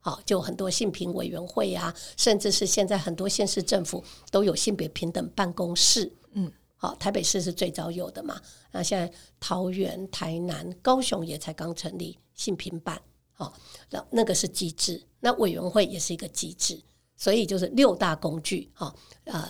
[0.00, 8.40] 好，就很多性平委员会啊，甚至是现在很多县市政府都有性别平等办公室，嗯，好，台北市是最早有的嘛，
[8.72, 12.98] 那现在桃园、台南、高雄也才刚成立性平办，
[13.34, 13.52] 好，
[13.90, 16.80] 那那个是机制，那委员会也是一个机制，
[17.18, 19.46] 所以就是六大工具，哈，呃。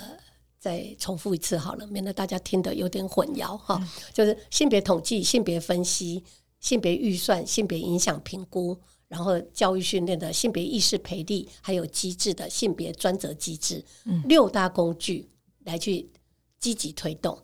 [0.62, 3.82] 再重复一次好了，免得大家听得有点混淆哈。
[4.12, 6.22] 就是性别统计、性别分析、
[6.58, 13.82] 性别预算、性别影响评估，然后教育训练的性别意识培力，还有机制的性别专责机制，
[14.26, 15.30] 六大工具
[15.64, 16.06] 来去
[16.60, 17.36] 积极推动。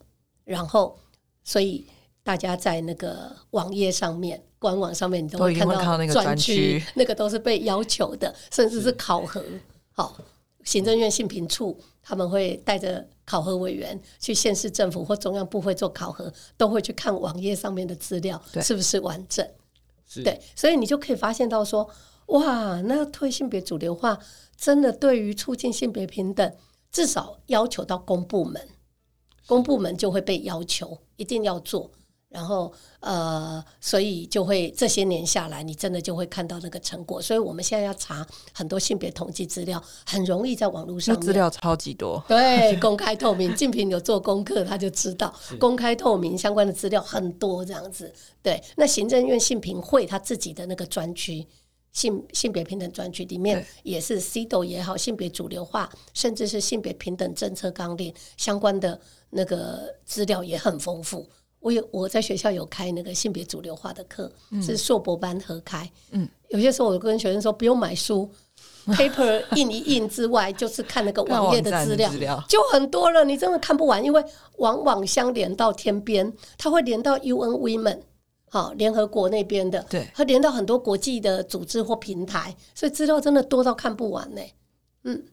[0.45, 0.97] 然后，
[1.43, 1.85] 所以
[2.23, 9.43] 大家在那个网页上面、官网上面，你都会看到那个专区，那个都是被要求的，甚至是考核。
[9.91, 10.17] 好。
[10.65, 19.49] 行政院性评处他们会带着考核委员去县市政府或中央部会做考核，都会去看网页上面的资料是不是完整。
[20.25, 21.89] 对，所以你就可以发现到说，
[22.27, 24.19] 哇，那推性别主流化
[24.57, 26.53] 真的对于促进性别平等，
[26.91, 28.61] 至少要求到公部门，
[29.47, 31.91] 公部门就会被要求一定要做。
[32.29, 37.23] 然后，呃，所以就会这些年下来，你真的就会看到那个成果。
[37.23, 41.19] 所以我们现在要查很多性别统计资料，很容易在网络上。
[41.19, 43.55] 资料超级多，对，公开透明。
[43.55, 48.13] 静平有做功课，他就知道 公开透明相关的资料很多这样子。
[48.43, 51.47] 对，那行政院性平会他自己的那个专区
[51.97, 61.27] 性性别平等专区里面，也是 CDO 也好，性别主流化，甚至是性别平等政策纲领相关的那个资料也很丰富。
[61.59, 64.31] 我有我在学校有开那个性别主流化的课，
[64.61, 65.91] 是硕博班合开。
[66.11, 68.31] 嗯，有些时候我跟学生说，不用买书，
[68.89, 73.25] paper 印一印之外，就是看那个网页的资料，就很多了。
[73.25, 74.23] 你真的看不完，因为
[74.59, 78.01] 往往相连到天边，它会连到 UN Women，
[78.57, 84.41] 好，联合国那边的，对，它连到很多国际的组织或平台，所以资料真的多到看不完呢。
[85.05, 85.25] 嗯，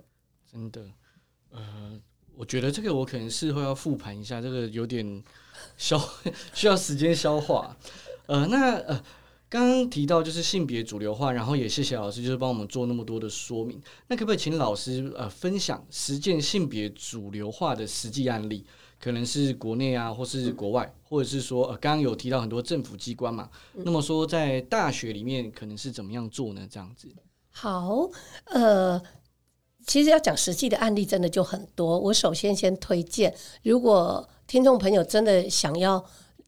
[0.52, 0.82] 真的，
[1.52, 2.00] 呃，
[2.36, 5.24] 我觉得这个我可能是会要复盘一下，这个有点。
[5.78, 5.98] 消
[6.54, 7.78] 需要时间消化，
[8.26, 9.02] 呃，那呃，
[9.48, 13.82] 刚刚提到就是性别主流化，然后也谢谢老师，就是帮我们做那么多的说明。
[14.08, 18.66] 那可不可以请老师呃分享实践性别主流化的实际案例？
[19.04, 26.66] 可能是国内啊，或是国外，或者是说呃，刚刚有提到很多政府机关嘛，那么说在大学里面可能是怎么样做呢？
[26.72, 27.10] 这样子。
[27.50, 28.10] 好，
[28.46, 29.02] 呃。
[29.86, 32.00] 其实要讲实际的案例，真的就很多。
[32.00, 36.02] 我首先先推荐，如果听众朋友真的想要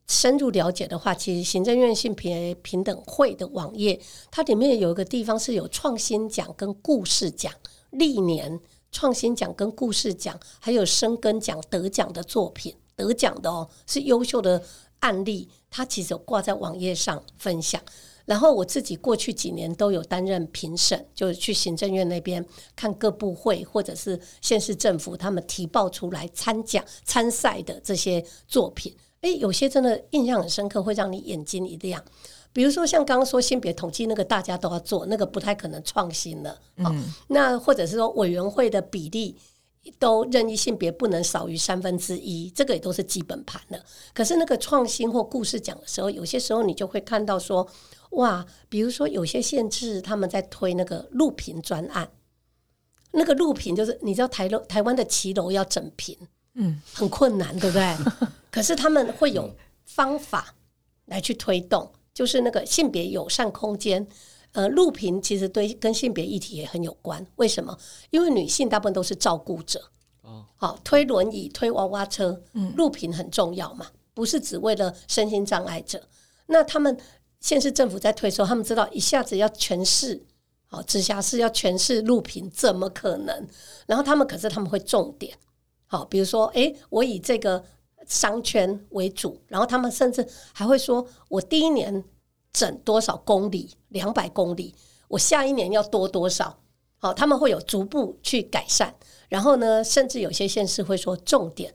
[0.08, 7.52] 深入了解的话，其实行政院性别平等会的网页，它里面有一个地方是有创新奖跟故事奖，
[7.90, 8.58] 历年
[8.96, 14.62] 创新奖跟故事奖，还有生根奖得奖的作品，得奖的哦，是优秀的
[15.00, 17.78] 案例，它其实挂在网页上分享。
[18.24, 22.42] 然后我自己过去几年都有担任评审，就是去行政院那边
[22.74, 32.02] 看各部会或者是县市政府他们提报出来参奖参赛的这些作品，诶，有些真的印象很深刻，会让你眼睛一亮。
[32.56, 36.58] 比如说像刚刚说性别统计那个，大家都要做，那个不太可能创新了。
[36.76, 39.36] 嗯，那或者是说委员会的比例
[39.98, 43.78] 都任意性别不能少于三分之一，这个也都是基本盘了。
[44.14, 47.68] 可是那个创新或故事讲的时候，有些时候你就会看到说。
[48.10, 52.08] 哇，比如说有些县市他们在推那个录屏专案，
[53.10, 56.16] 那个录屏就是你知道台楼台湾的骑楼要整屏，
[56.54, 57.96] 嗯，很困难，对不对？
[58.50, 60.54] 可是他们会有方法
[61.06, 64.08] 来去推动，就是那个性别友善空间。
[64.52, 67.24] 呃，录屏其实对跟性别议题也很有关。
[67.36, 67.76] 为什么？
[68.08, 69.90] 因为女性大部分都是照顾者，
[70.22, 76.08] 哦，好推轮椅、推娃娃车，嗯，录屏很重要嘛，不是只为了身心障碍者。
[76.46, 76.96] 那他们。
[77.38, 80.20] 现市政府在推的时候，他们知道一下子要全市，
[80.66, 83.46] 好直辖市要全市录屏，怎么可能？
[83.86, 85.36] 然后他们可是他们会重点，
[85.86, 87.62] 好，比如说，诶，我以这个
[88.06, 92.04] 商圈为主，然后他们甚至还会说，我第一年
[92.52, 94.74] 整多少公里，两百公里，
[95.08, 96.58] 我下一年要多多少？
[96.98, 98.94] 好，他们会有逐步去改善。
[99.28, 101.74] 然后呢，甚至有些县市会说，重点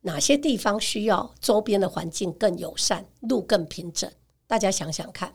[0.00, 4.10] 哪些地方需要周边的环境更友善，路更平整。
[4.46, 5.34] 大家想想看，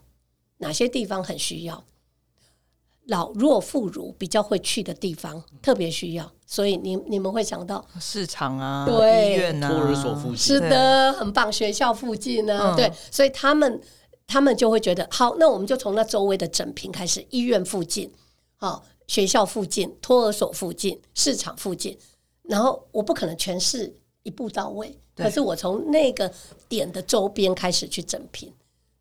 [0.57, 1.85] 哪些地方很需要
[3.07, 13.81] 老弱妇孺比较会去的地方，特别需要，所以你你们会想到市场啊，对，医院啊，托儿所附近，是的，很棒，学校附近呢，对，所以他们
[14.25, 18.09] 他们就会觉得，好，那我们就从那周围的整平开始，医院附近，
[18.55, 21.97] 好，学校附近，托儿所附近，市场附近，
[22.43, 23.93] 然后我不可能全市
[24.23, 26.31] 一步到位，可是我从那个
[26.69, 28.49] 点的周边开始去整平，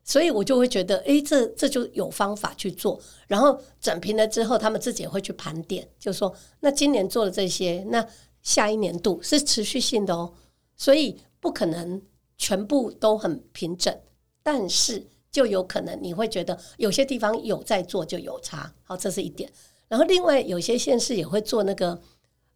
[0.03, 2.99] 所以我就会觉得，哎，这这就有方法去做。
[3.27, 8.05] 然后整平了之后，他们自己也会去盘点，就说那今年做了这些，那
[8.41, 10.33] 下一年度是持续性的哦，
[10.75, 12.01] 所以不可能
[12.37, 13.97] 全部都很平整，
[14.43, 19.49] 但是就有可能你会觉得有些地方有在做就有差，好，这是一点。
[19.87, 22.01] 然后另外有些县市也会做那个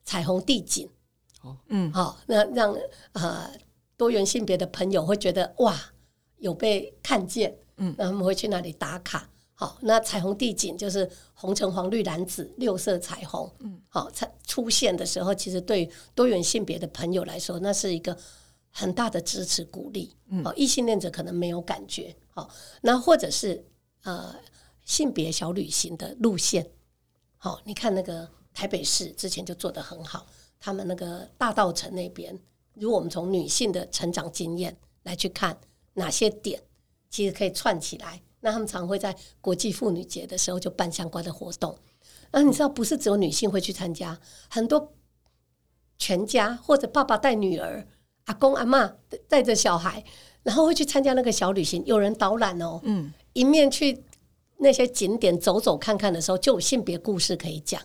[0.03, 0.89] 彩虹地景，
[1.69, 1.91] 嗯。
[1.93, 2.75] 好，那让
[3.13, 3.49] 呃
[3.95, 5.75] 多元性别的朋友会觉得哇
[6.38, 9.29] 有被看见，嗯，那他们会去那里打卡。
[9.59, 18.15] 好，那彩虹地景就是红橙黄绿蓝紫六色彩虹，嗯，好，它出现的时候，其实对多元性别的朋友来说，那是一个
[18.69, 20.15] 很大的支持鼓励。
[20.27, 22.47] 嗯，好，异性恋者可能没有感觉，好，
[22.81, 23.65] 那或者是
[24.03, 24.35] 呃
[24.85, 26.69] 性别小旅行的路线，
[27.38, 30.27] 好，你看那个台北市之前就做得很好，
[30.59, 32.39] 他们那个大道城那边，
[32.75, 35.59] 如果我们从女性的成长经验来去看
[35.97, 36.61] 哪些点，
[37.09, 38.21] 其实可以串起来。
[38.39, 41.77] 那他们常会在国际妇女节的时候就办相关的活动。
[42.31, 44.19] 那你知道，不是只有女性会去参加，
[44.49, 44.93] 很多
[45.97, 47.87] 全家或者爸爸带女儿、
[48.25, 48.95] 阿公阿妈
[49.27, 50.03] 带着小孩，
[50.43, 54.03] 然后会去参加那个小旅行，有人导览哦，嗯，一面去
[54.57, 57.81] 那些景点走走看看的时候，就有性别故事可以讲。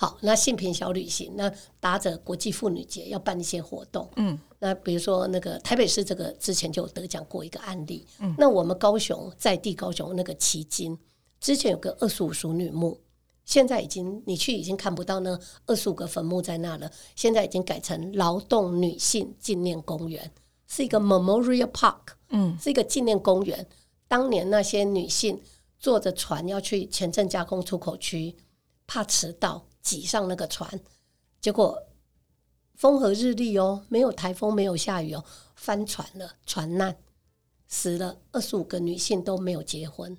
[0.00, 10.96] 好，那性平小旅行，那搭着国际妇女节要办一些活动，嗯，那比如说那个台北市这个之前就有得奖过一个案例，嗯，那我们高雄在地高雄那个旗津
[11.40, 13.00] 之前有个二十五淑女墓，
[13.44, 15.36] 现在已经你去已经看不到那
[15.66, 20.30] 二十五个坟墓在那了，现在已经改成劳动女性纪念公园，
[20.68, 23.66] 是一个 memorial park，嗯，是一个纪念公园。
[24.06, 25.42] 当年那些女性
[25.76, 28.36] 坐着船要去前镇加工出口区，
[28.86, 30.80] 怕迟到挤上那个船，
[31.40, 31.82] 结果
[32.74, 35.24] 风和日丽哦，没有台风，没有下雨哦，
[35.54, 36.96] 翻船了，船难
[37.66, 40.16] 死了二十五个女性都没有结婚。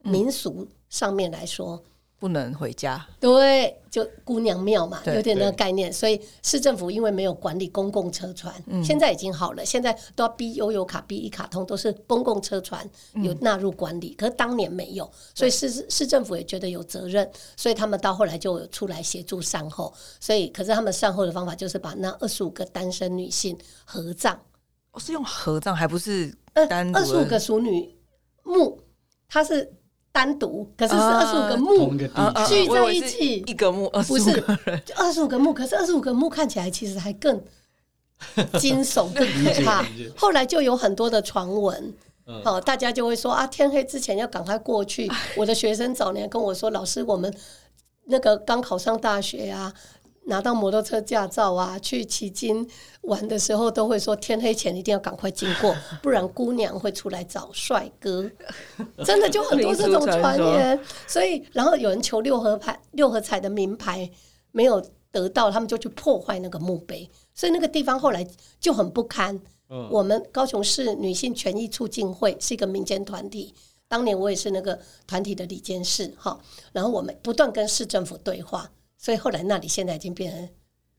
[0.00, 1.82] 民俗上面来说，
[2.24, 5.92] 不能回家，对，就姑娘庙嘛，有点那个概念。
[5.92, 14.14] 所以市政府因为没有管理公共车船，嗯现在已经好了，现在都要逼悠游卡、逼一卡通，都是公共车船嗯有纳入管理。
[14.14, 15.04] 可是当年没有，
[15.34, 19.92] 所以市市政府也觉得有责任，所以他们到后来就有出来协助善后。
[20.18, 23.54] 所以，可是他们善后的方法就是把那二十五个单身女性
[23.84, 24.40] 合葬，
[24.92, 27.94] 我是用合葬，还不是呃单，二十五个熟女
[28.44, 28.80] 墓，
[29.28, 29.74] 它是
[30.14, 33.42] 单独，可是是啊二十五个同墓聚在一起。
[33.48, 37.42] 一个墓二十五不是个人，二十五个墓，可是二十五个墓看起来其实还更
[38.60, 39.84] 惊悚、更可怕。
[40.16, 41.92] 后来就有很多的传闻，
[42.26, 42.40] 嗯。
[42.44, 45.10] 哦，大家就会说啊，天黑之前要赶快过去。
[45.36, 47.34] 我的学生早年跟我说，老师，我们
[48.04, 49.74] 那个刚考上大学啊，
[50.26, 52.66] 拿到摩托车驾照啊，去骑金
[53.02, 58.30] 玩的时候，都会说天黑前一定要赶快经过， 不然姑娘会出来找帅哥。
[59.04, 64.10] 真的就很多这种传言，所以然后有人求六合牌、六合彩的名牌
[64.52, 68.26] 没有得到，他们就去破坏那个墓碑，所以那个地方后来
[68.58, 69.38] 就很不堪。
[69.68, 69.88] 嗯。
[69.90, 73.54] 我们高雄市女性权益促进会是一个民间团体，
[73.88, 76.40] 当年我也是那个团体的理监事哈，
[76.72, 78.70] 然后我们不断跟市政府对话，
[79.04, 80.48] 所以后来那里现在已经变成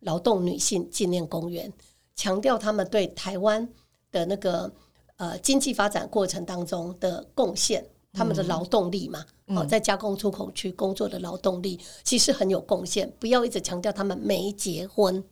[0.01, 1.73] 劳动女性纪念公园，
[2.15, 3.67] 强调他们对台湾
[4.11, 4.71] 的那个
[5.15, 7.83] 呃经济发展过程当中的贡献，
[8.13, 15.23] 他们的劳动力嘛，哦，在加工出口区工作的劳动力其实很有贡献，不要一直强调他们没结婚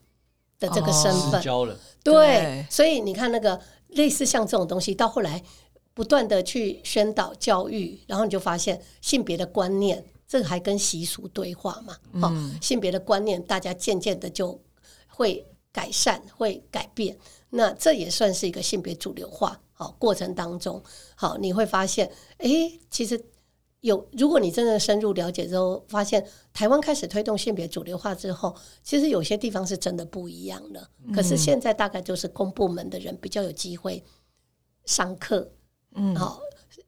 [0.57, 1.39] 的这个身哦份。
[1.39, 5.43] 失，交了，对对，所以你看那个类似像这种东西，到后来
[5.93, 14.59] 不断的去宣导教育，然后你就发现性别的观念，这个还跟习俗对话嘛，好、性别的观念，大家渐渐的就
[15.07, 17.17] 会改善，会改变。
[17.49, 20.81] 那这也算是一个性别主流化，好过程当中，
[21.15, 23.23] 好你会发现，诶，其实
[23.81, 30.89] 有，如果你真的深入了解之后，发现台湾开始推动性别主流化之后，其实有些地方是真的不一样的。
[31.13, 34.03] 可是现在大概就是公部门的人比较有机会
[34.85, 35.51] 上课，
[35.95, 36.39] 嗯好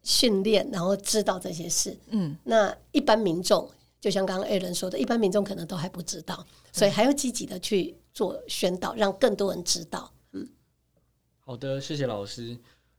[0.06, 1.98] 训练，然后知道这些事。
[2.12, 10.10] 嗯，那一般民众，就像刚刚艾伦说的，一般民众可能都还不知道，所以还要积极的去做宣导，让更多人知道。
[10.32, 10.48] 嗯
[11.42, 12.58] 好的，谢谢老师。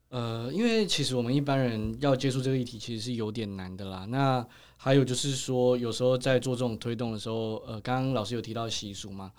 [0.09, 4.05] 呃，因为其实我们一般人要接触这个议题，其实是有点难的啦。
[4.09, 4.47] 那
[4.77, 9.33] 还有就是说，有时候在做这种推动的时候，呃，刚刚老师有提到习俗嘛，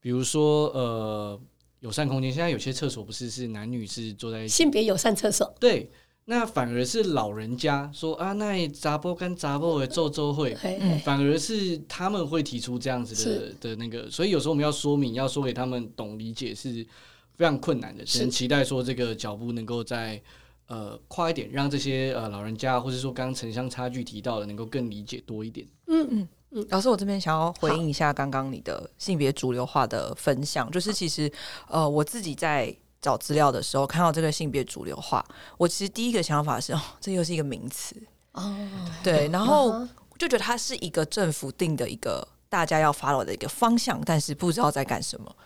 [0.00, 1.40] 比如说呃，
[1.80, 5.88] 友善空间，现在有些厕所不是是男女是坐在一起，性别友善厕所，对，
[6.30, 10.54] 那反而是老人家说啊，那杂波跟杂波的皱皱会，
[11.02, 16.86] 反而是他们会提出这样子的的那个，所以有时候我们要说明，要说给他们懂理解是
[17.34, 20.20] 非常困难的，只是能期待说这个脚步能够再
[20.66, 25.66] 呃快一点，让这些呃老人家或者说刚刚城乡差距提到的，能够更理解多一点。
[25.86, 26.28] 嗯嗯。
[26.50, 31.30] 嗯老师，我这边想要回应一下刚刚你的性别主流化的分享，就是其实
[31.68, 35.24] 呃我自己在找资料的时候看到这个性别主流化，
[35.56, 37.94] 我其实第一个想法是哦，这又是一个名词，
[38.32, 38.68] 哦，
[39.02, 39.88] 对，然后嗯
[40.18, 45.36] 就觉得它是一个政府定的一个大家要 follow 的一个方向，但是不知道在干什么，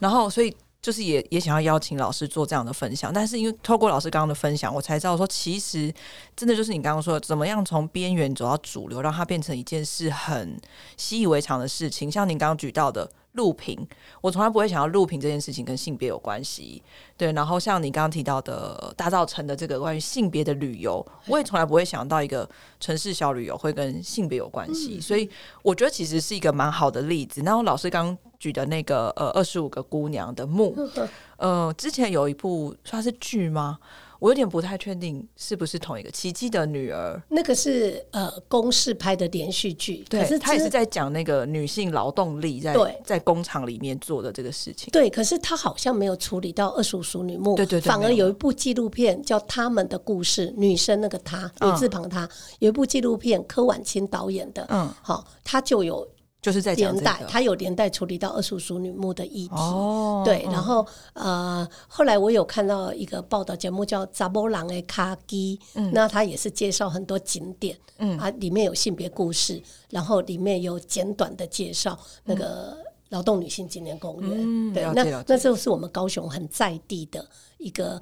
[0.00, 0.54] 然后所以。
[0.80, 5.92] 就是也也想要邀请老师做这样的分享，但是因为透过老师刚刚的分享，我才知道说，其实
[6.36, 10.56] 真的就是你刚刚说的，怎么样从边缘走到主流，让它变成一件事很
[10.96, 12.10] 习以为常的事情。
[12.10, 13.78] 像您刚刚举到的录屏，
[14.20, 16.82] 我从来不会想要录屏这件事情跟性别有关系。
[17.16, 22.48] 对，然后像你刚刚提到的大造成的这个关于性别的旅游，我也从来不会想到一个
[22.80, 25.00] 城市小旅游会跟性别有关系。
[25.00, 25.30] 所以
[25.62, 27.40] 我觉得其实是一个蛮好的例子。
[27.42, 30.76] 然后老师刚刚举的那个呃二十五个姑娘的墓，
[31.38, 33.78] 呃，之前有一部算是剧吗？
[34.18, 37.16] 我有点不太确定是不是同一个《奇迹的女儿》。
[37.28, 44.90] 那个是呃公式拍的连续剧，可是他也是在讲那个女性劳动力在对在工厂里面做的这个事情。
[44.90, 56.06] 对，可是他好像没有处理到二叔叔女墓，对对对反而有一部纪录片叫《他们的故事》，女生那个她，嗯女字旁她，有一部纪录片，柯婉清导演的，嗯，好，他就有
[56.40, 59.54] 就是在讲连带，他有连带处理到二叔叔女墓的议题。
[59.54, 60.52] 哦，对，嗯。
[60.52, 65.58] 然后呃，后来我有看到一个报道节目叫《查波郎的卡基》，
[65.92, 68.16] 那他也是介绍很多景点，嗯。
[68.18, 69.60] 啊，里面有性别故事，
[69.90, 72.76] 然后里面有简短的介绍那个
[73.08, 77.26] 劳动女性纪念公园，对嗯对，那那就是我们高雄很在地的
[77.58, 78.00] 一个。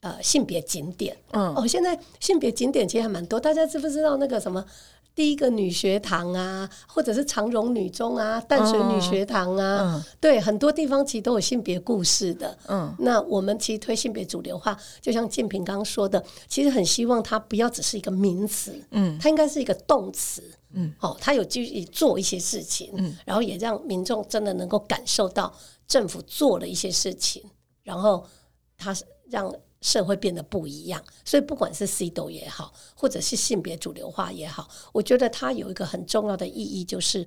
[0.00, 1.52] 呃，性别景点，嗯。
[1.56, 4.64] 哦，现在性别景点其实还蛮多，大家知不知道那个什么
[5.16, 12.56] 第一个女学堂啊，或者是长荣女中啊、淡水女学堂啊，嗯对，很多地方其实都有性别故事的。
[12.68, 20.42] 嗯那我们其实推性别主流化，就像建平刚刚说的，其实很希望它不要只是一个名词，嗯它应该是一个动词。
[20.74, 25.50] 嗯，哦，它有去做一些事情，嗯，然后也让民众真的能够感受到
[25.88, 27.42] 政府做了一些事情，
[27.82, 28.22] 然后
[28.76, 29.50] 它是让
[29.86, 31.00] 社会变得不一样。
[31.24, 37.24] 所以不管是 C 斗也好，或者是性别主流化也好，我觉得它有一个很重要的意义，就是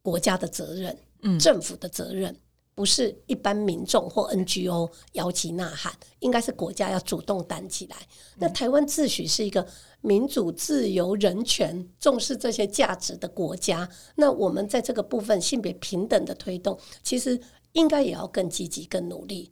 [0.00, 2.34] 国家的责任，嗯政府的责任。
[2.74, 7.96] 不是一般民众或 NGO 摇旗呐喊，应该是国家要主动担起来。
[8.36, 9.66] 那台湾自诩是一个
[10.00, 17.40] 民主、自由、人权重视这些价值的国家，那我们在这个部分性别平等的推动，其实
[17.72, 19.50] 应该也要更积极、更努力。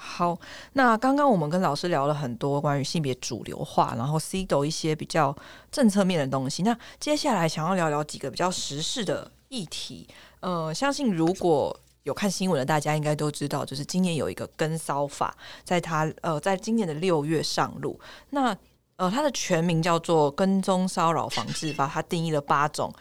[0.00, 0.38] 好，
[0.74, 5.36] 那刚刚我们跟老师聊了很多关于性别主流化，然后 C 斗一些比较
[5.72, 6.62] 政策面的东西。
[6.62, 10.06] 那接下来想要聊聊几个比较时事的议题。
[10.38, 17.98] 呃，相信如果有看新闻的大家应该都知道，就是今年有一个跟骚法，在它呃在今年的六月上路。
[18.30, 18.56] 那
[18.98, 22.92] 呃，它的全名叫做《跟踪骚扰防治法》，它定义了八种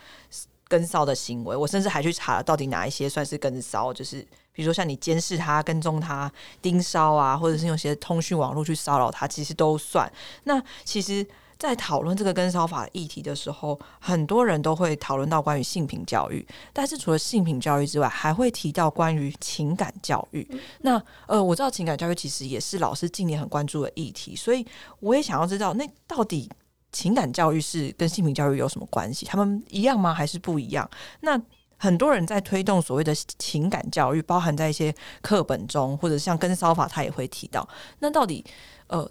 [0.68, 1.56] 跟骚的行为。
[1.56, 4.26] 我甚至还去查了到底哪一些算是跟骚，就是
[4.58, 6.30] 比如说像你监视他、跟踪他、
[6.64, 10.12] 盯梢啊，或者是用一些通讯网络去骚扰他，其实都算。
[10.46, 11.24] 那其实，
[11.60, 16.44] 在讨论这个跟骚法议题的时候，很多人都会讨论到关于性品教育，
[16.74, 20.48] 但是除了性品教育之外，还会提到关于情感教育。
[20.82, 24.66] 那呃，我知道情感教育其实也是老师近年很关注的议题，所以
[25.00, 26.50] 我也想要知道，那到底
[26.92, 29.26] 情感教育是跟性平教育有什么关系？
[29.28, 30.12] 他们一样吗？
[30.12, 30.90] 还是不一样？
[31.22, 31.40] 那
[31.78, 37.68] 很多人在推动所谓的情感教育，包含在一些课本中，或者像跟骚法，他也会提到。
[38.00, 38.44] 那到底
[38.88, 39.10] 呃，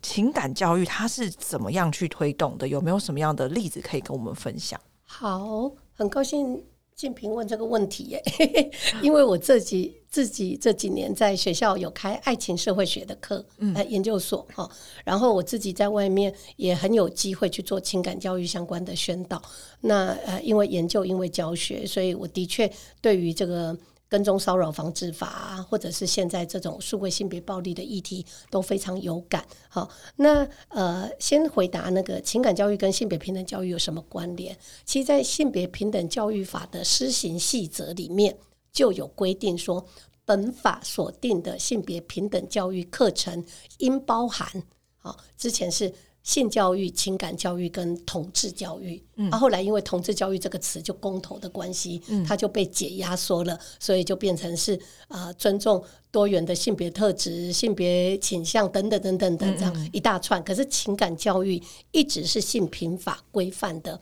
[0.00, 2.66] 情感教育它是怎么样去推动的？
[2.66, 4.80] 有没有什么样的例子可以跟我们分享？
[5.04, 6.64] 好，很高兴
[6.94, 8.22] 静平问这个问题耶，
[9.02, 14.70] 因为我自己自己这几年在学校有开爱情社会学的课，呃，研究所哈，
[15.04, 19.42] 然后我自己在外面也很有机会去做情感教育相关的宣导。
[19.80, 22.70] 那呃，因为研究，因为教学，所以我的确
[23.00, 23.76] 对于这个。
[24.12, 29.42] 跟踪骚扰防治法啊，或者是现在这种数位性别暴力的议题都非常有感。
[29.70, 34.54] 好，那呃，先回答那个情感教育跟性别平等教育有什么关联？
[34.84, 38.36] 其实，在性别平等教育法的施行细则里面
[38.70, 39.82] 就有规定说，
[40.26, 43.42] 本法所定的性别平等教育课程
[43.78, 44.62] 应包含，
[44.98, 45.90] 好，之前是。
[46.22, 60.42] 性教育、情感教育跟同志教育，嗯，啊，后来因为同志教育这个词就公投的关系，嗯，它就被解压缩了，所以就变成是呃尊重多元的性别特质、性别倾向等等等等等这样一大串。
[60.44, 61.60] 可是情感教育
[61.90, 64.00] 一直是性平法规范的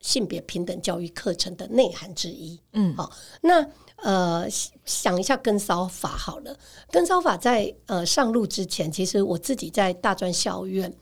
[0.00, 2.58] 性别平等教育课程的内涵之一。
[2.72, 3.66] 嗯好，那
[3.96, 4.46] 呃，
[4.84, 6.56] 想一下跟骚法好了。
[6.90, 10.92] 跟骚法在呃上路之前，其实我自己在大专校院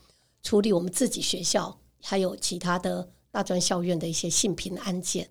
[0.43, 5.29] 处理我们自己学校还有其他的大专校院的一些性平案件，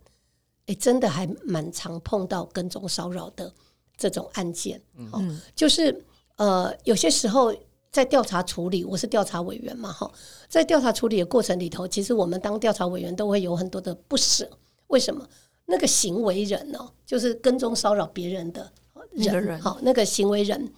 [0.68, 3.54] 诶，真的还蛮常碰到跟踪骚扰的
[3.98, 4.82] 这种案件。
[5.12, 5.24] 哦，
[5.56, 6.04] 就是
[6.38, 7.54] 呃，有些时候
[7.92, 10.12] 在调查处理，我是调查委员嘛，哈，
[10.48, 14.50] 在调查处理的过程里头，其实我们当调查委员都会有很多的不舍。
[14.88, 15.28] 为什么？
[15.66, 18.72] 那个行为人哦，就是跟踪骚扰别人的
[19.12, 20.74] 人，那个人好，那个行为人，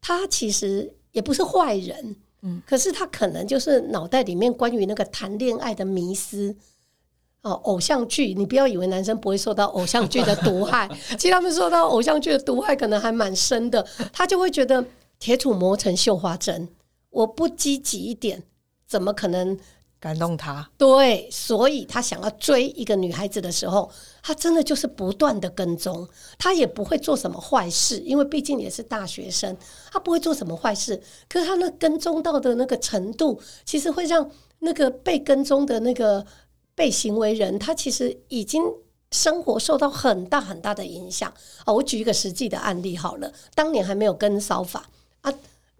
[0.00, 6.54] 他其实也不是坏人，嗯，可是他可能就是脑袋里面关于那个谈恋爱的迷思。
[7.42, 10.88] 哦，偶像剧，你不要以为男生不会受到偶像剧的毒害，
[11.18, 13.86] 其实他们受到偶像剧的毒害可能还蛮深的。
[14.14, 14.82] 他就会觉得
[15.18, 16.66] 铁杵磨成绣花针，
[17.10, 18.42] 我不积极一点，
[18.86, 19.58] 怎么可能
[20.04, 23.90] 感动他，对，所以他想要追一个女孩子的时候，
[24.22, 26.06] 他真的就是不断的跟踪，
[26.38, 29.56] 他也不会做什么坏事，因为毕竟也是大学生，
[29.90, 31.00] 他不会做什么坏事。
[31.26, 36.26] 可是他那跟踪到的那个程度，其实会让那个被跟踪的那个
[36.74, 38.62] 被行为人，他其实已经
[39.10, 41.32] 生活受到很大很大的影响
[41.64, 41.72] 啊。
[41.72, 44.84] 我举一个实际的案例好了，当年还没有跟骚法
[45.22, 45.32] 啊。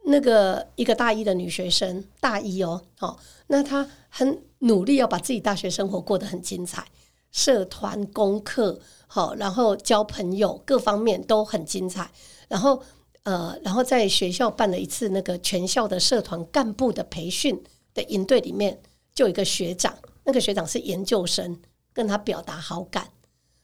[0.06, 6.86] 那个一个大一的女学生，大一哦，哦，那她很努力要把自己大学生活过得很精彩，
[7.32, 12.10] 社团、功课，好，然后交朋友，各方面都很精彩。
[12.48, 12.82] 然后，
[13.22, 17.62] 呃，然后在学校办了一次那个全校的社团干部的培训
[17.94, 18.78] 的营队里面，
[19.14, 21.58] 就有一个学长，那个学长是研究生，
[21.94, 23.08] 跟他表达好感。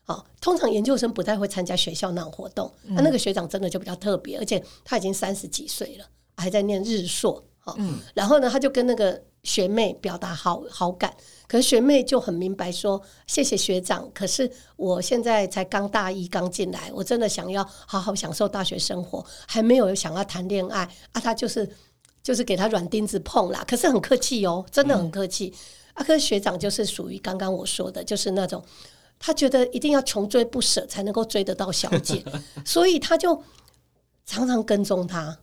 [0.04, 6.06] 好，通常研究生不太会参加学校那种活动，他、那个学长真的就比较特别，而且他已经三十几岁了。
[6.40, 7.76] 还在念日硕，好，
[8.14, 11.14] 然后呢，他就跟那个学妹表达好好感，
[11.46, 21.68] 可是学妹就很明白说：“谢谢学长，可是我现在才刚大一，刚进来，我真的想要好好享受大学生活，还没有想要谈恋爱啊。”他就是
[22.22, 25.54] 就是给他软钉子碰啦，可是很客气哦，真的很客气。
[25.94, 28.62] 啊，可是学长就是属于刚刚我说的，就是那种
[29.18, 32.22] 他觉得一定要穷追不舍才能够追得到小姐，
[32.64, 33.42] 所以他就
[34.24, 35.38] 常常跟踪她。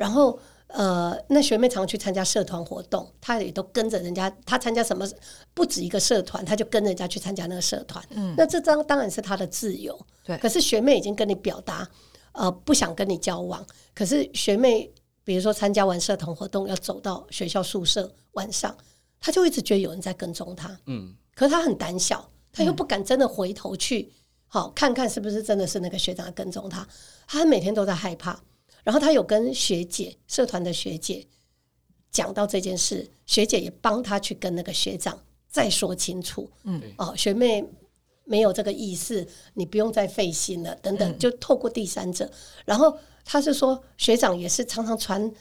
[0.00, 0.38] 然后
[0.68, 4.30] 呃，那学妹常去参加社团活动，她也都跟着人家。
[4.46, 5.06] 她参加什么
[5.52, 8.02] 不止一个社团，她就跟人家去参加那个社团。
[8.08, 9.94] 嗯，那这张当然是她的自由。
[10.24, 11.86] 对可是学妹已经跟你表达，
[12.32, 13.62] 呃，不想跟你交往。
[13.94, 14.90] 可是学妹，
[15.22, 18.74] 比如说参加完社团活动，要走到学校宿舍，晚上
[19.20, 20.74] 她就一直觉得有人在跟踪她。
[20.86, 24.10] 嗯，可是她很胆小，她又不敢真的回头去，
[24.46, 26.88] 好看看是不是真的是那个学长在跟踪她。
[27.26, 28.40] 她每天都在害怕。
[28.90, 31.24] 然后他有跟学姐社团的学姐
[32.10, 35.16] 讲到这件事，学姐也帮他去跟那个学长
[35.46, 36.50] 再说清楚。
[36.64, 37.64] 嗯对哦，学妹
[38.24, 39.24] 没有这个意思，
[39.54, 42.28] 你不用再费心了，等等，就透过第三者。
[42.64, 45.32] 然后他是说，学长也是常常传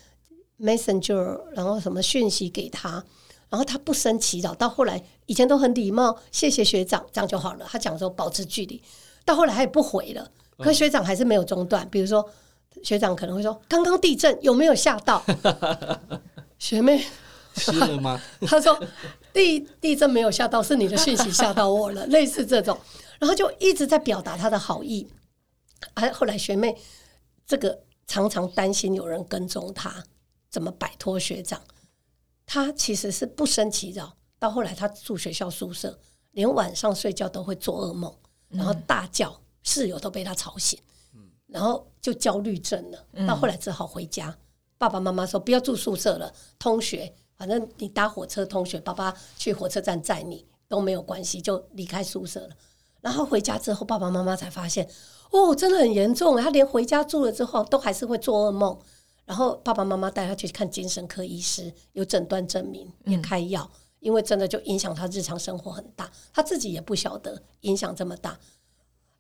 [0.60, 3.04] Messenger，然后什么讯息给他，
[3.50, 4.54] 然后他不生其扰。
[4.54, 7.66] 到后来，以前都很礼貌，谢谢学长，这样就好了。
[7.68, 8.80] 他讲说保持距离，
[9.26, 11.90] 到后来他也不回了，可学长还是没有中断。
[11.90, 12.24] 比如说。
[12.84, 15.24] 学长可能会说：“刚刚地震有没有吓到？”
[16.60, 17.06] 学妹
[17.56, 18.22] 湿了吗？
[18.48, 18.82] 他说
[19.34, 22.06] ：“地地震没有吓到，是你的讯息吓到我了。
[22.08, 22.78] ”类似这种，
[23.20, 25.08] 然后就一直在表达他的好意。
[25.96, 26.78] 哎，后来学妹
[27.46, 30.04] 这个常常担心有人跟踪他，
[30.50, 31.62] 怎么摆脱学长？
[32.46, 34.14] 他其实是不生其扰。
[34.38, 36.00] 到后来，他住学校宿舍，
[36.32, 38.14] 连晚上睡觉都会做噩梦，
[38.50, 40.80] 然后大叫，室友都被他吵醒。
[41.52, 44.38] 然后就焦虑症了，到后来只好回家。
[44.78, 52.50] 爸爸妈妈说不要住宿舍了，通学，反正你搭火车通学，爸爸去火车站载你都没有关系，就离开宿舍了。
[53.02, 54.88] 然后回家之后，爸爸妈妈才发现，
[55.32, 56.42] 哦，真的很严重。
[56.42, 58.80] 他连回家住了之后，都还是会做噩梦。
[59.26, 63.70] 然后爸爸妈妈带他去看精神科医师，有诊断证明，也开药，
[64.00, 68.40] 因为真的就影响他日常生活很大，他自己也不晓得影响这么大。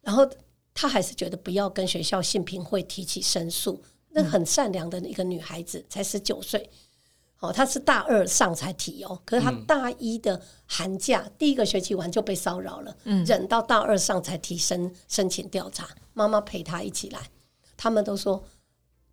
[0.01, 0.25] 然后。
[0.73, 3.83] 她还是觉得不要跟学校性平会提起申诉。
[4.11, 6.67] 那很善良的一个女孩子，才十九岁，
[7.41, 17.29] 哦，她是大二上才提哦，可是她大一的寒假第一个学期完就被骚扰了，忍到大二上才提申申请调查，妈妈陪她一起来，
[17.77, 18.43] 他们都说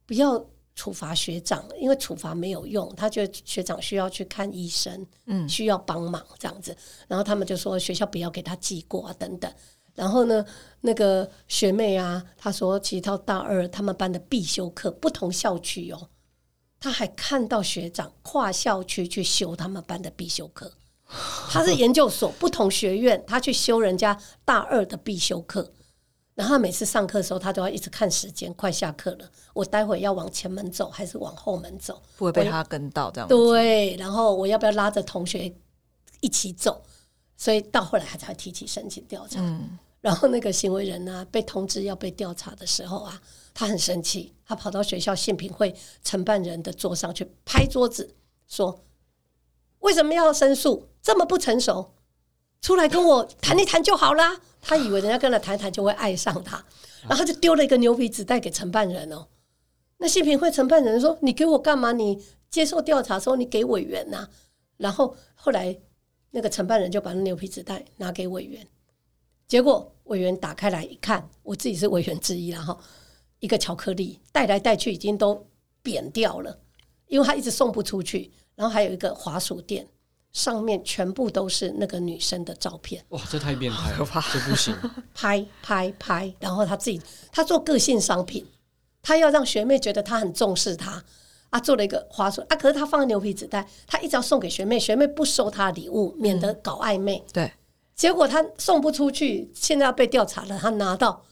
[0.07, 0.43] 不要
[0.75, 6.75] 处罚学长，因为处罚没有用，他觉得学长需要去看医生，嗯，需要帮忙这样子，
[7.07, 9.53] 然后他们就说学校不要给他记过啊等等。
[9.97, 10.47] 然后呢，
[10.83, 16.09] 那个学妹啊，她说，其实到大二他们班的必修课，不同校区哦，
[16.79, 20.73] 她还看到学长跨校区去修他们班的必修课。
[21.51, 25.73] 他是研究所不同学院，他去修人家大二的必修课，
[26.35, 32.03] 然后他每次上课的时候，他都要一直看时间，快下课了，我待会要往前门走还是往后门走？
[32.17, 33.33] 不会被他跟到这样子。
[33.37, 35.55] 对，然后我要不要拉着同学
[36.21, 36.83] 一起走？
[37.37, 39.41] 所以到后来他才提起申请调查。
[39.41, 43.21] 嗯，然后那个行为人呢、被通知要被调查的时候啊，
[43.53, 48.15] 他很生气，他跑到学校性评会承办人的桌上去拍桌子，
[48.47, 48.85] 说
[49.81, 50.89] ：“为什么要申诉？
[51.03, 51.95] 这么不成熟，
[52.61, 56.65] 出来跟我谈一谈就好啦。”他以为人家跟他谈一谈就会爱上他，
[57.09, 59.29] 然后就丢了一个牛皮纸袋给承办人哦。
[59.99, 61.93] 那性评会承办人说：“你给我干嘛？
[61.93, 64.29] 你接受调查的时候你给委员呐、
[64.77, 65.79] 然后后来
[66.33, 68.67] 那个承办人就把那牛皮纸袋拿给委员，
[69.49, 72.79] 结果委员打开来一看，我自己是委员之一啦哈，
[73.39, 75.47] 一个巧克力带来带去已经都
[75.83, 76.59] 扁掉了，
[77.07, 78.33] 因为他一直送不出去。
[78.57, 79.87] 然后还有一个滑鼠垫，
[80.33, 83.99] 上面全部都是那个女生的照片，哇，这太变态了，
[84.33, 84.75] 这不行。
[85.13, 86.99] 拍拍拍，然后他自己
[87.31, 88.47] 他做个性商品，
[89.03, 91.05] 他要让学妹觉得他很重视他
[91.51, 97.23] 啊，做了一个滑鼠啊，可是他放在牛皮纸袋，他一直要送给学妹，学妹不收他的礼物，免得搞暧昧。
[97.35, 97.53] 对，
[97.97, 100.59] 结果他送不出去，现在要被调查了。
[100.59, 101.25] 他拿到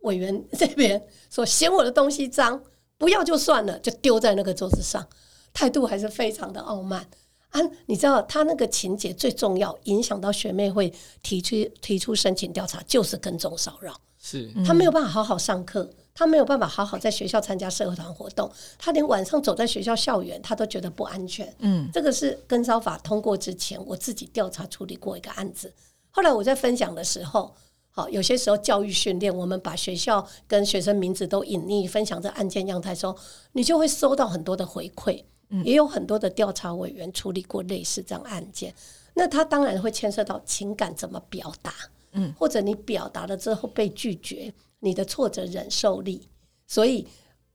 [0.00, 2.60] 委员这边说嫌我的东西脏，
[2.96, 5.06] 不要就算了，就丢在那个桌子上，
[5.52, 7.06] 态度还是非常的傲慢
[7.50, 7.60] 啊！
[7.84, 10.90] 你知道他那个情节最重要，影响到学妹会
[11.22, 13.94] 提出提出申请调查，就是跟踪骚扰。
[14.18, 21.54] 是他没有办法好好上课，他没有办法好好在学校参加社会团活动，他连晚上走在学校校园，他都觉得不安全。
[21.58, 25.70] 嗯，这个是跟骚法通过之前，我自己调查处理过一个案子。
[26.16, 27.54] 后来我在分享的时候，
[27.90, 33.14] 好，有些时候教育训练，我们把学校跟学生名字都隐匿，分享这案件样态的时候，
[33.52, 35.22] 你就会收到很多的回馈。
[35.62, 38.74] 也有很多的调查委员处理过类似这样案件，
[39.12, 41.72] 那他当然会牵涉到情感怎么表达，
[42.12, 44.50] 嗯，或者你表达了之后被拒绝，
[44.80, 46.26] 你的挫折忍受力。
[46.66, 47.06] 所以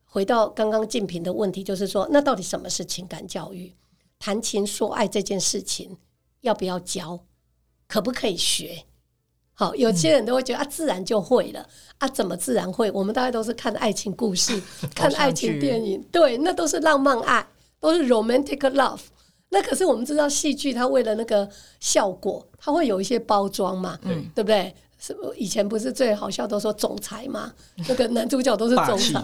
[0.06, 3.76] 回到刚刚竞评的问题，就是说，那到底什么是情感教育？
[4.20, 5.98] 谈情说爱这件事情
[6.42, 7.20] 要不要教？
[7.92, 8.86] 可不可以学？
[9.54, 11.68] 好，有些人都会觉得啊，自然就会了
[11.98, 12.90] 啊，怎么自然会？
[12.92, 14.60] 我们大概都是看爱情故事、
[14.96, 17.46] 看爱情电影，对，那都是浪漫爱，
[17.80, 19.02] 都是 romantic love。
[19.50, 21.48] 那可是我们知道，戏剧它为了那个
[21.82, 24.74] 效果，它会有一些包装嘛，对对不对？
[25.04, 27.52] 是以前不是最好笑都说总裁嘛，
[27.90, 29.20] 那个男主角都是总裁，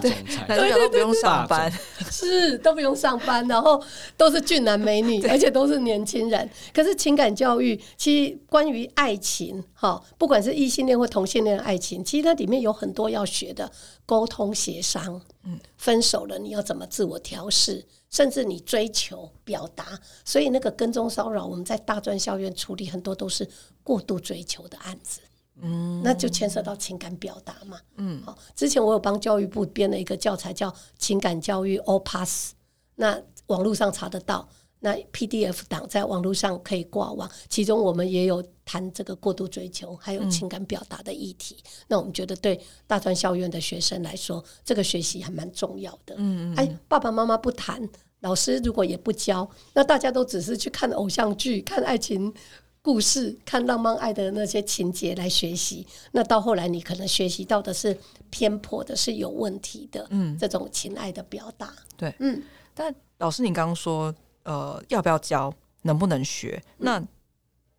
[0.48, 1.72] 男主角都不用上班，
[2.10, 3.80] 是都不用上班，然后
[4.16, 6.50] 都是俊男美女，而且都是年轻人。
[6.74, 13.70] 可是情感教育，其实关于爱情，哈，不管是异性恋或同性恋的爱情，其实它里面有很多要学的
[14.04, 15.22] 沟通协商。
[15.44, 19.98] 嗯，分手了你要怎么自我调试，甚至你追求表达。
[20.24, 23.48] 所以那个跟踪骚扰，我们在大专校院处理很多都是
[23.84, 25.20] 过度追求的案子。
[25.60, 27.78] 嗯，那就牵涉到情感表达嘛。
[27.96, 32.52] 嗯，好，之前我有帮教育部编了一个教材，叫《情感教育 All Pass》，
[32.94, 34.48] 那网络上查得到。
[34.80, 41.56] 那 PDF 档在网络上可以挂网，其中我们也有谈这个过度追求，还有情感表达的议题。
[41.88, 46.14] 那我们觉得对大专校院的学生来说，这个学习还蛮重要的。
[46.18, 47.82] 嗯嗯，哎，爸爸妈妈不谈，
[48.20, 52.32] 老师如果也不教，那大家都只是去看偶像剧、看爱情
[52.80, 57.96] 故事、看浪漫爱的那些情节来学习，那到后来你可能学习到的是
[58.30, 61.72] 偏颇的、是有问题的，嗯，这种情爱的表达。
[61.96, 62.42] 对，嗯，
[62.74, 64.14] 但老师，你刚刚说，
[64.44, 65.52] 呃，要不要教，
[65.82, 66.62] 能不能学？
[66.78, 67.02] 那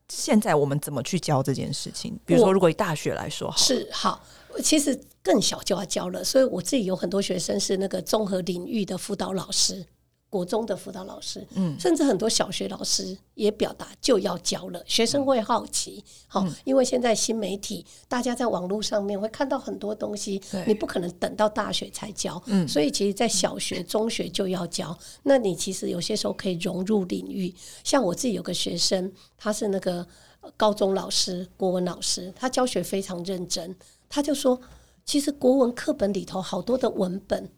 [0.09, 2.19] 现在我们怎么去教这件事情？
[2.25, 4.23] 比如说，如果以大学来说，好，是好，
[4.61, 9.85] 其实更小就要教了，所以我自己有很多学生是那个综合领域的辅导老师。
[10.29, 24.95] 国中的辅导老师，嗯，甚至很多小学老师也表达就要教了，学生会好奇，好、因为现在新媒体，大家在网络上面会看到很多东西，你不可能等到大学才教，嗯，所以其实，在小学、中学就要教。
[25.23, 27.51] 那你其实有些时候可以融入领域，
[27.83, 30.05] 像我自己有个学生，他是那个
[30.41, 33.75] 呃高中老师，国文老师，他教学非常认真，
[34.07, 34.61] 他就说，
[35.05, 37.49] 其实国文课本里头好多的文本。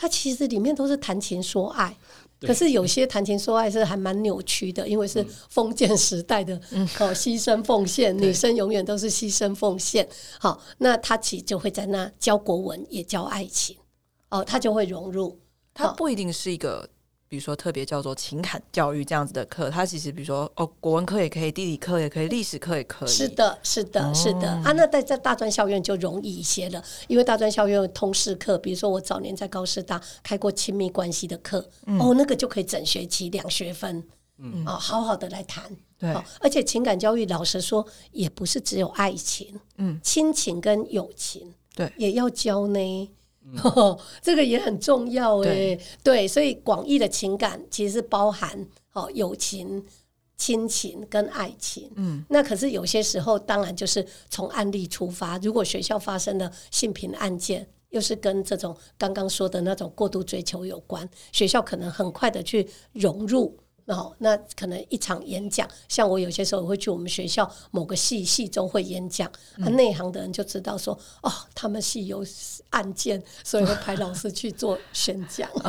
[0.00, 1.94] 它其实里面都是谈情说爱，
[2.40, 6.54] 可是有些谈情说爱是还蛮扭曲的，因为是封建时代的
[6.98, 10.08] 哦，牺牲奉献，女生永远都是牺牲奉献。
[10.38, 13.76] 好，那他其实就会在那教国文，也教爱情，
[14.30, 15.38] 哦，他就会融入。
[15.74, 16.88] 他不一定是一个，
[17.30, 24.48] 比如说特别叫做情感教育这样子的课，它其实比如说哦，国文课也可以，地理课也可以，历史课也可以，是的，是的，是的。
[24.64, 24.72] 啊。
[24.72, 31.64] 那在在大专校院就容易一些了，因为大专校院有通识课，比如说我早年在高师大开过亲密关系的课，
[32.00, 34.02] 哦，那个就可以整学期两学分，
[34.38, 35.64] 嗯，哦，好好的来谈。
[35.96, 36.12] 对。
[36.12, 41.92] 好，而且情感教育，老实说，也不是只有爱情，嗯，亲情跟友情，对。
[41.96, 43.10] 也要教呢。
[44.22, 49.84] 这个也很重要哎、对对，所以广义的情感其实是包含哦友情、
[50.36, 51.90] 亲情跟爱情。
[51.96, 57.68] 嗯，那可是有些时候，当然就是从案例出发，如果学校发生了性平案件。
[57.90, 63.58] 又是跟这种刚刚说的那种过度追求有关，学校可能很快的去融入，
[63.94, 72.24] 哦，那可能一场演讲，像我有些时候会去我们学校某个系系中会演讲，啊，内行的人就知道说，哦，他们系有
[72.70, 75.50] 案件，所以会派老师去做宣讲。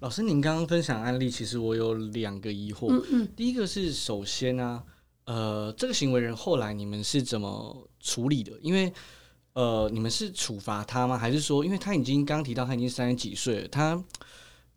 [0.00, 2.88] 老师，您刚刚分享案例，其实我有两个疑惑。
[3.10, 4.82] 嗯第一个是，首先呢、
[5.26, 8.52] 呃，这个行为人后来你们是怎么处理的？
[8.60, 8.92] 因为
[9.54, 11.18] 呃，你们是处罚他吗？
[11.18, 14.02] 还是说，因为他已经刚刚提到他已经三十几岁了，他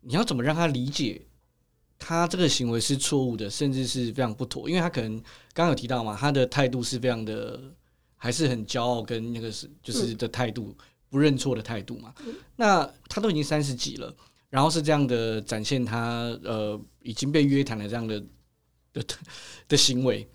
[0.02, 1.22] 你要怎么让他理解
[1.98, 4.68] 他这个行为是错误的，甚至是非常不妥？
[4.68, 5.16] 因为他可能
[5.54, 7.60] 刚刚有提到嘛，他的态度是非常的，
[8.16, 10.76] 还是很骄傲，跟那个是就是的态度，
[11.08, 12.14] 不认错的态度嘛。
[12.56, 14.14] 那他都已经三十几了。
[14.50, 18.22] 然后是这样的展现他呃已经被约谈了这样的
[18.92, 19.02] 的
[19.66, 20.28] 的行为，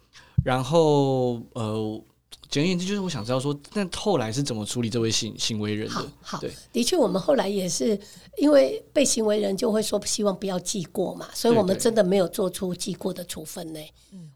[0.43, 2.03] 然后呃
[2.49, 6.11] 简而言之就是我想知道说，那后来是怎么处理这位行行为人的？
[6.21, 7.99] 好对，的确，我们后来也是
[8.37, 13.79] 因为被行为人就会说希望不要记过嘛，所以我们真的没有做出记过的处分呢，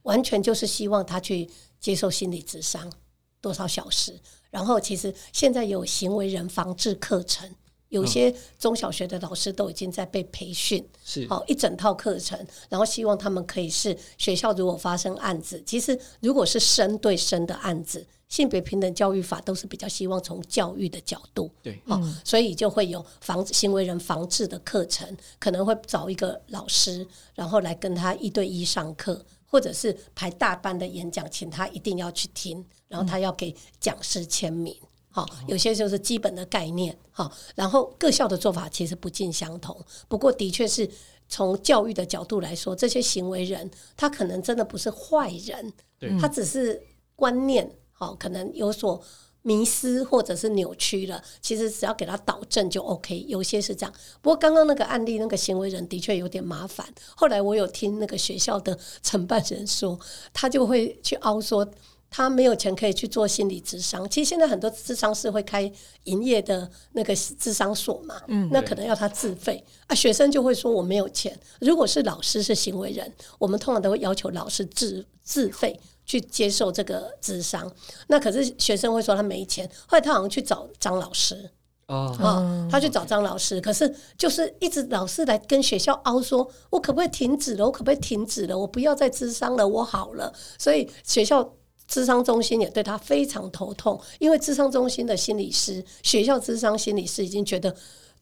[0.04, 1.50] 完全就是希望他去
[1.80, 2.92] 接受心理咨商
[3.40, 7.50] 多少小时，然后其实现在有行为人防治课程。
[7.92, 11.28] 有些中小学的老师都已经在被培训，是。
[11.28, 12.40] 好一整套课程，
[12.70, 21.82] 然后希望他们可以是学校如果发生案子，其实如果是生对生的案子，性别平等教育法都是比较希望从教育的角度，对。
[21.86, 34.74] 好、所以就会有防止行为人防治的课程，可能会找一个老师，然后来跟他一对一上课，或者是排大班的演讲，请他一定要去听，然后他要给讲师签名。
[35.14, 40.90] 好，有些就是基本的概念，好，然后各校的做法其实不尽相同，不过的确是
[41.28, 46.82] 从教育的角度来说，这些行为人他可能真的不是坏人，对他只是
[47.16, 49.04] 观念好，可能有所
[49.42, 51.22] 迷失或者是扭曲了。
[51.42, 53.94] 其实只要给他导正就 OK，有些是这样。
[54.22, 56.88] 不过刚刚那个案例，那个行为人的确有点麻烦。
[57.18, 60.00] 后来我有听那个学校的承办人说，
[60.32, 61.70] 他就会去凹说。
[62.14, 65.72] 他没有钱可以去做心理咨商，其实现在很多咨商是会开
[66.04, 69.96] 营业的那个咨商所嘛，嗯，那可能要他自费啊。
[69.96, 71.40] 学生就会说我没有钱。
[71.62, 73.10] 如果是老师是行为人，
[73.40, 77.72] 我们通常都会要求老师自自费去接受这个咨商。
[78.08, 81.50] 那可是学生会说他没钱，后来他好像去找张老师，
[81.88, 87.66] 哦，啊、他去找张老师，可是就是一直老师来跟学校凹说，我可不可以停止了？
[87.66, 88.60] 我可不可以停止了？
[88.60, 90.34] 我不要再智商了，我好了。
[90.58, 91.54] 所以学校
[91.92, 97.76] 咨商中心也对他非常头痛，因为智商中心的心理师、学校智商心理师已经觉得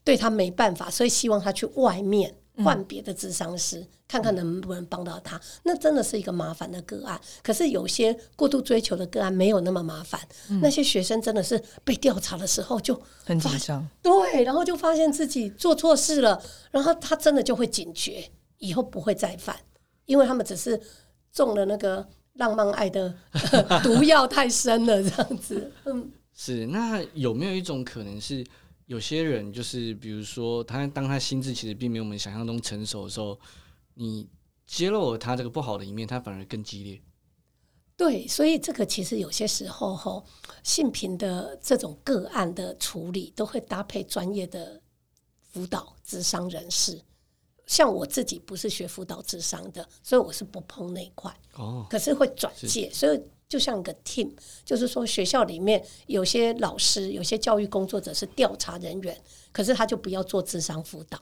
[0.03, 2.35] 对他没办法，所以希望他去外面。
[2.61, 5.39] 换别的智商师，看看能不能帮到他。
[5.63, 7.17] 那真的是一个麻烦的个案。
[7.41, 10.19] 可是有些过度追求的个案没有那么麻烦。
[10.61, 13.87] 那些学生真的是被调查的时候就很紧张。
[14.01, 19.55] 对，然后就发现自己做错事了，然后他真的就会警觉，以后不会再犯，
[20.05, 20.77] 因为他们只是
[21.31, 22.05] 中了那个
[22.39, 23.13] 浪漫爱的
[23.83, 25.71] 毒药太深了， 这样子。
[25.85, 26.65] 嗯，是。
[26.67, 28.43] 那有没有一种可能是，
[28.87, 33.39] 有些人就是比如说他当他心智其实并没有我们想象中成熟的时候，
[33.93, 34.27] 你
[34.65, 37.01] 揭露了他这个不好的一面，他反而更激烈。
[37.97, 40.25] 对，所以这个其实有些时候吼，
[40.63, 44.81] 性平的这种个案的处理都会搭配专业的
[45.51, 47.01] 辅导智商人士。
[47.69, 51.31] 像我自己不是学辅导智商的，所以我是不碰那一块。
[51.53, 54.31] 哦，可是会转介，所以就像一个 team，
[54.65, 59.15] 就是说学校里面有些老师、有些教育工作者是调查人员，
[59.51, 61.21] 可是他就不要做智商辅导，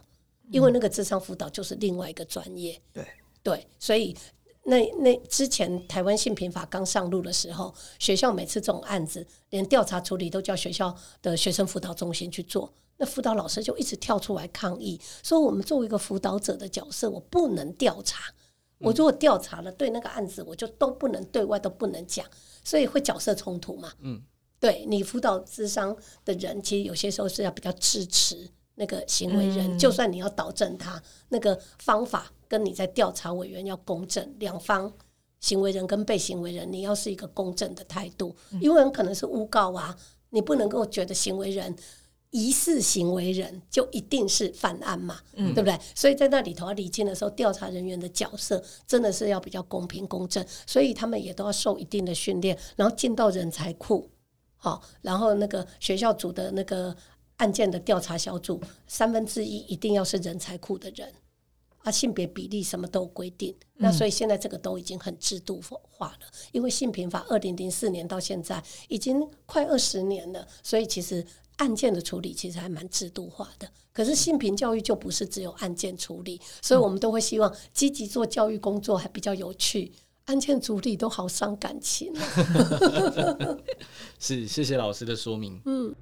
[0.50, 2.80] 因为那个智商辅导就是另外一个专业。
[2.94, 3.06] 对
[3.44, 4.16] 对，所以
[4.64, 12.72] 那那之前台湾性平法刚上路的时候，学校每次这种案子，连调查处理都叫学校的学生辅导中心去做。
[12.98, 18.24] 那辅导老师就一直跳出来抗议，说我们作为一个辅导者的角色，我不能调查。
[18.80, 22.24] 我如果调查了，对那个案子，我就都不能对外都不能讲，
[22.64, 23.92] 所以会角色冲突嘛。
[24.02, 24.22] 嗯，
[24.60, 34.94] 对你辅导智商的人，其实有些时候是要比较支持那个行为人，就算你要导正他，那个方法跟你在调查委员要公正，两方
[35.40, 39.98] 行为人跟被行为人，你要是一个公正的态度，因为很可能是诬告啊，
[40.30, 41.76] 你不能够觉得行为人
[42.32, 45.80] 疑似行为人就一定是犯案嘛，对不对？
[45.96, 54.10] 所以在那里头要理清的时候，调查人员的角色真的是要比较公平公正，所以他们也都要受一定的训练，然后进到人才库，
[54.58, 56.96] 好，然后那个学校组的那个
[57.38, 61.14] 案件的调查小组，三分之一一定要是人才库的人。
[61.84, 66.28] 啊，性别比例什么都有规定，那所以现在这个都已经很制度化了。
[66.52, 71.26] 因为性平法二零零四年到现在已经快二十年了，所以其实
[71.58, 73.70] 案件的处理其实还蛮制度化的。
[73.94, 79.92] 可是性平教育就不是只有案件处理，所以我们都会希望积极做教育工作，还比较有趣。
[80.26, 82.14] 案件处理都好伤感情。
[82.14, 82.22] 啊
[84.20, 85.60] 是，谢谢老师的说明。
[85.66, 85.96] 嗯，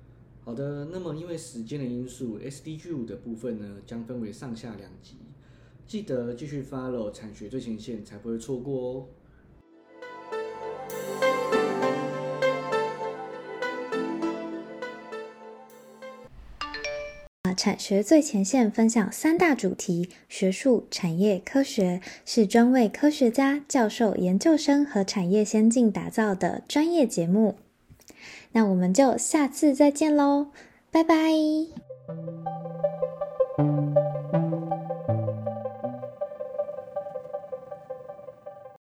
[0.43, 0.85] 好的。
[0.91, 5.17] 那么因为时间的因素，SDG 五的部分呢将分为上下两集。
[5.87, 9.05] 记得继续 follow 产学最前线，才不会错过哦。
[17.55, 27.55] 产学最前线分享三大主题：学术、产业、科学，是专为科学家、教授、研究生和产业先进打造的专业节目。
[28.51, 30.47] 那我们就下次再见喽，
[30.91, 31.15] 拜拜。